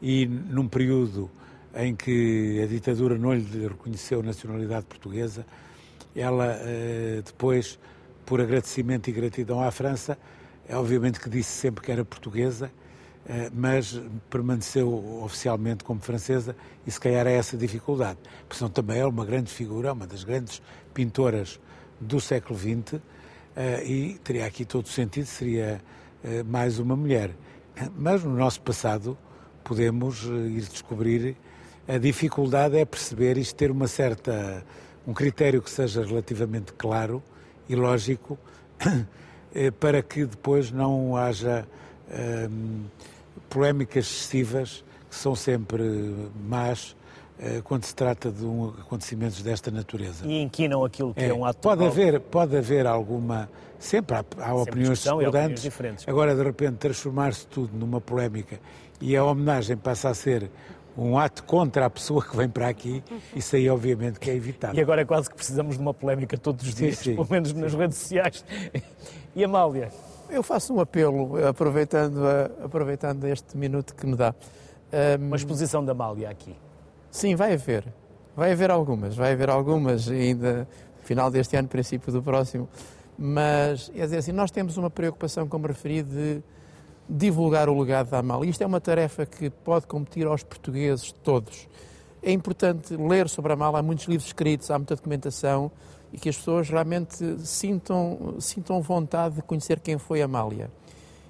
[0.00, 1.30] e num período
[1.76, 5.46] em que a ditadura não lhe reconheceu nacionalidade portuguesa,
[6.14, 7.78] ela eh, depois,
[8.26, 10.18] por agradecimento e gratidão à França,
[10.68, 12.70] é obviamente que disse sempre que era portuguesa
[13.52, 16.56] mas permaneceu oficialmente como francesa
[16.86, 18.18] e se calhar é essa dificuldade.
[18.40, 20.62] Porque senão também é uma grande figura, uma das grandes
[20.92, 21.60] pintoras
[22.00, 23.00] do século XX
[23.84, 25.80] e teria aqui todo o sentido, seria
[26.46, 27.30] mais uma mulher.
[27.96, 29.16] Mas no nosso passado
[29.62, 31.36] podemos ir descobrir
[31.88, 34.64] a dificuldade é perceber isto ter uma certa
[35.06, 37.22] um critério que seja relativamente claro
[37.68, 38.38] e lógico
[39.80, 41.66] para que depois não haja
[42.50, 42.84] hum,
[43.48, 45.82] polémicas excessivas que são sempre
[46.48, 46.96] más
[47.38, 50.24] uh, quando se trata de um, acontecimentos desta natureza.
[50.24, 53.50] E inquinam aquilo que é, é um ato pode haver Pode haver alguma...
[53.78, 55.62] Sempre há, há opiniões discordantes.
[55.62, 56.06] Diferentes.
[56.06, 58.60] Agora, de repente, transformar-se tudo numa polémica
[59.00, 60.50] e a homenagem passa a ser
[60.96, 63.02] um ato contra a pessoa que vem para aqui,
[63.34, 64.76] isso aí obviamente que é evitável.
[64.76, 67.14] E agora é quase que precisamos de uma polémica todos os dias, sim, sim.
[67.16, 68.44] pelo menos nas redes sociais.
[69.34, 69.90] E Amália?
[70.28, 72.20] Eu faço um apelo, aproveitando,
[72.64, 74.34] aproveitando este minuto que me dá.
[74.92, 76.54] Um, uma exposição da Amália aqui.
[77.10, 77.84] Sim, vai haver.
[78.36, 80.66] Vai haver algumas, vai haver algumas ainda
[81.02, 82.68] final deste ano, princípio do próximo.
[83.18, 86.42] Mas, é dizer assim, nós temos uma preocupação, como referi, de
[87.10, 88.48] divulgar o legado da Amália.
[88.48, 91.68] Isto é uma tarefa que pode competir aos portugueses todos.
[92.22, 95.72] É importante ler sobre a Amália, há muitos livros escritos, há muita documentação
[96.12, 100.70] e que as pessoas realmente sintam, sintam vontade de conhecer quem foi a Amália.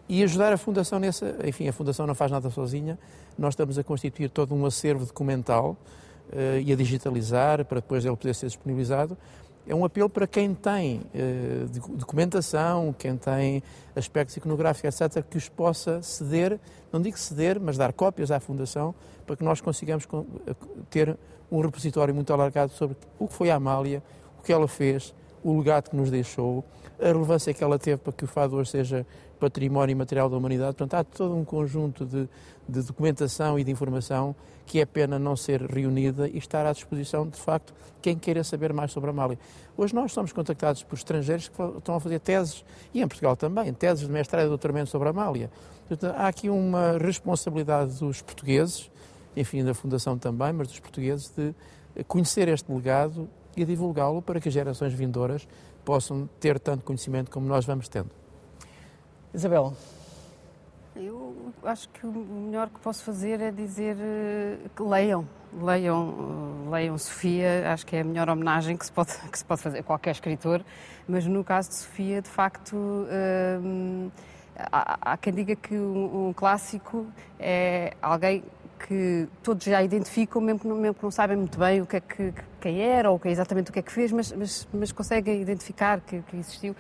[0.09, 1.37] E ajudar a Fundação nessa.
[1.45, 2.99] Enfim, a Fundação não faz nada sozinha,
[3.39, 5.77] nós estamos a constituir todo um acervo documental
[6.33, 9.17] uh, e a digitalizar para depois ele poder ser disponibilizado
[9.67, 13.63] é um apelo para quem tem eh, documentação, quem tem
[13.95, 16.59] aspectos iconográficos, etc., que os possa ceder,
[16.93, 18.95] não digo ceder, mas dar cópias à Fundação,
[19.27, 20.09] para que nós consigamos
[20.47, 20.55] eh,
[20.89, 21.17] ter
[21.51, 24.03] um repositório muito alargado sobre o que foi a Amália,
[24.39, 26.65] o que ela fez, o legado que nos deixou,
[27.01, 29.07] a relevância que ela teve para que o fado hoje seja
[29.41, 30.77] património material da humanidade.
[30.77, 32.29] Portanto, há todo um conjunto de,
[32.69, 34.37] de, documentação e de informação
[34.67, 38.73] que é pena não ser reunida e estar à disposição, de facto, quem queira saber
[38.73, 39.39] mais sobre a Amália.
[39.77, 42.65] Hoje nós somos contactados por estrangeiros que estão a fazer teses,
[42.95, 45.51] e em Portugal também, teses de mestrado e doutoramento sobre a Amália.
[45.89, 48.89] Portanto, há aqui uma responsabilidade dos portugueses,
[49.37, 51.53] enfim, da Fundação também, mas dos portugueses, de
[52.05, 55.49] conhecer este legado e divulgá-lo para que gerações vindouras
[55.85, 58.11] possam ter tanto conhecimento como nós vamos tendo.
[59.33, 59.75] Isabel.
[60.97, 65.27] Eu acho que o melhor que posso fazer é dizer eh, que leiam,
[65.63, 69.45] leiam, eh, leiam Sofia, acho que é a melhor homenagem que se pode, que se
[69.45, 70.63] pode fazer a qualquer escritor,
[71.09, 74.11] mas no caso de Sofia, de facto, hum,
[74.57, 77.07] há, há, quem diga que um, um, clássico
[77.39, 78.43] é alguém
[78.87, 81.97] que todos já identificam, mesmo que não, mesmo que não sabem muito bem o que
[81.97, 84.91] é que, quem era ou é exatamente o que é que fez, mas, mas, mas
[84.91, 86.75] conseguem identificar que, que existiu.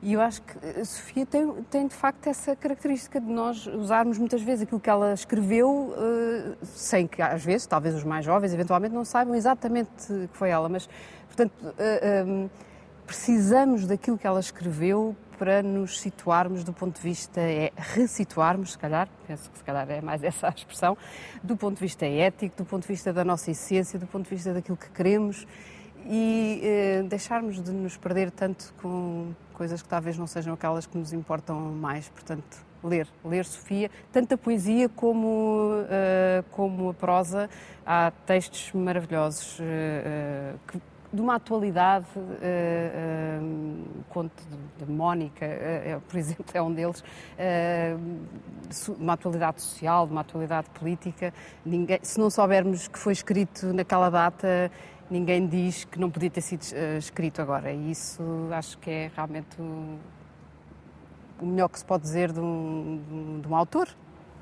[0.00, 4.16] E eu acho que a Sofia tem, tem, de facto essa característica de nós usarmos
[4.16, 8.54] muitas vezes aquilo que ela escreveu, uh, sem que às vezes, talvez os mais jovens,
[8.54, 10.88] eventualmente não saibam exatamente que foi ela, mas,
[11.26, 12.48] portanto, eh, ehm,
[13.06, 18.78] precisamos daquilo que ela escreveu para nos situarmos do ponto de vista, é ressituarmos, se
[18.78, 20.96] calhar, penso que se calhar é mais essa a expressão,
[21.42, 24.30] do ponto de vista ético, do ponto de vista da nossa essência, do ponto de
[24.30, 25.46] vista daquilo que queremos
[26.08, 30.96] e eh, deixarmos de nos perder tanto com coisas que talvez não sejam aquelas que
[30.96, 32.08] nos importam mais.
[32.08, 37.50] Portanto, ler, ler Sofia, tanto a poesia como, uh, como a prosa.
[37.84, 40.80] Há textos maravilhosos uh, que,
[41.12, 44.42] de uma atualidade, uh, uh, conto
[44.78, 47.02] da Mónica, uh, por exemplo, é um deles,
[48.98, 51.32] uma atualidade social, de uma atualidade política.
[51.64, 54.70] Ninguém, se não soubermos que foi escrito naquela data,
[55.10, 57.72] ninguém diz que não podia ter sido uh, escrito agora.
[57.72, 59.98] E isso acho que é realmente o,
[61.40, 63.88] o melhor que se pode dizer de de um, de um autor.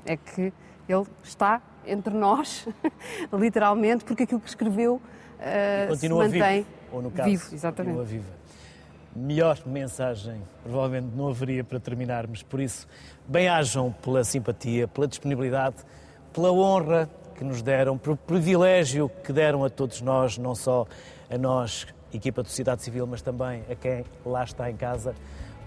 [0.05, 0.53] É que
[0.87, 2.67] ele está entre nós,
[3.31, 5.01] literalmente, porque aquilo que escreveu
[5.39, 6.67] uh, continua se mantém vivo.
[6.91, 7.95] Ou no caso, vivo, exatamente.
[7.95, 8.37] continua viva.
[9.15, 12.87] Melhor mensagem provavelmente não haveria para terminarmos, por isso,
[13.27, 15.77] bem-ajam pela simpatia, pela disponibilidade,
[16.31, 20.85] pela honra que nos deram, pelo privilégio que deram a todos nós, não só
[21.29, 25.15] a nós, equipa de sociedade civil, mas também a quem lá está em casa,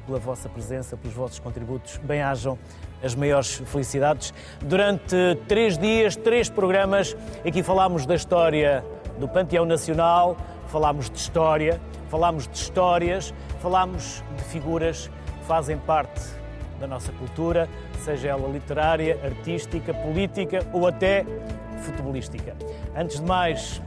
[0.06, 1.98] pela vossa presença, pelos vossos contributos.
[1.98, 2.58] Bem-ajam
[3.02, 4.32] as maiores felicidades.
[4.60, 5.16] Durante
[5.46, 7.16] três dias, três programas,
[7.46, 8.84] aqui falámos da história
[9.18, 10.36] do Panteão Nacional,
[10.68, 16.20] falámos de história, falámos de histórias, falámos de figuras que fazem parte
[16.78, 17.68] da nossa cultura,
[18.04, 21.24] seja ela literária, artística, política ou até
[21.82, 22.56] futebolística.
[22.96, 23.82] Antes de mais,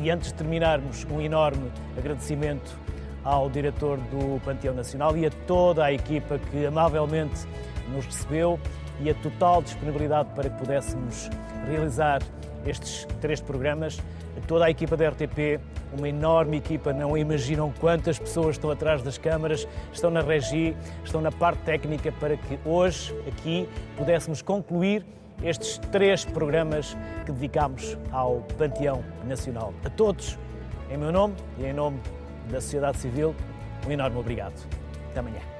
[0.00, 2.78] e antes de terminarmos, um enorme agradecimento
[3.22, 7.46] ao diretor do Panteão Nacional e a toda a equipa que amavelmente
[7.92, 8.58] nos recebeu.
[9.02, 11.30] e a total disponibilidade para que pudéssemos
[11.66, 12.20] realizar
[12.66, 13.98] estes três programas.
[14.50, 15.60] Toda a equipa da RTP,
[15.96, 21.20] uma enorme equipa, não imaginam quantas pessoas estão atrás das câmaras, estão na regi, estão
[21.20, 25.06] na parte técnica para que hoje, aqui, pudéssemos concluir
[25.40, 29.72] estes três programas que dedicamos ao Panteão Nacional.
[29.84, 30.36] A todos,
[30.90, 32.00] em meu nome e em nome
[32.50, 33.36] da sociedade civil,
[33.86, 34.66] um enorme obrigado.
[35.12, 35.59] Até amanhã.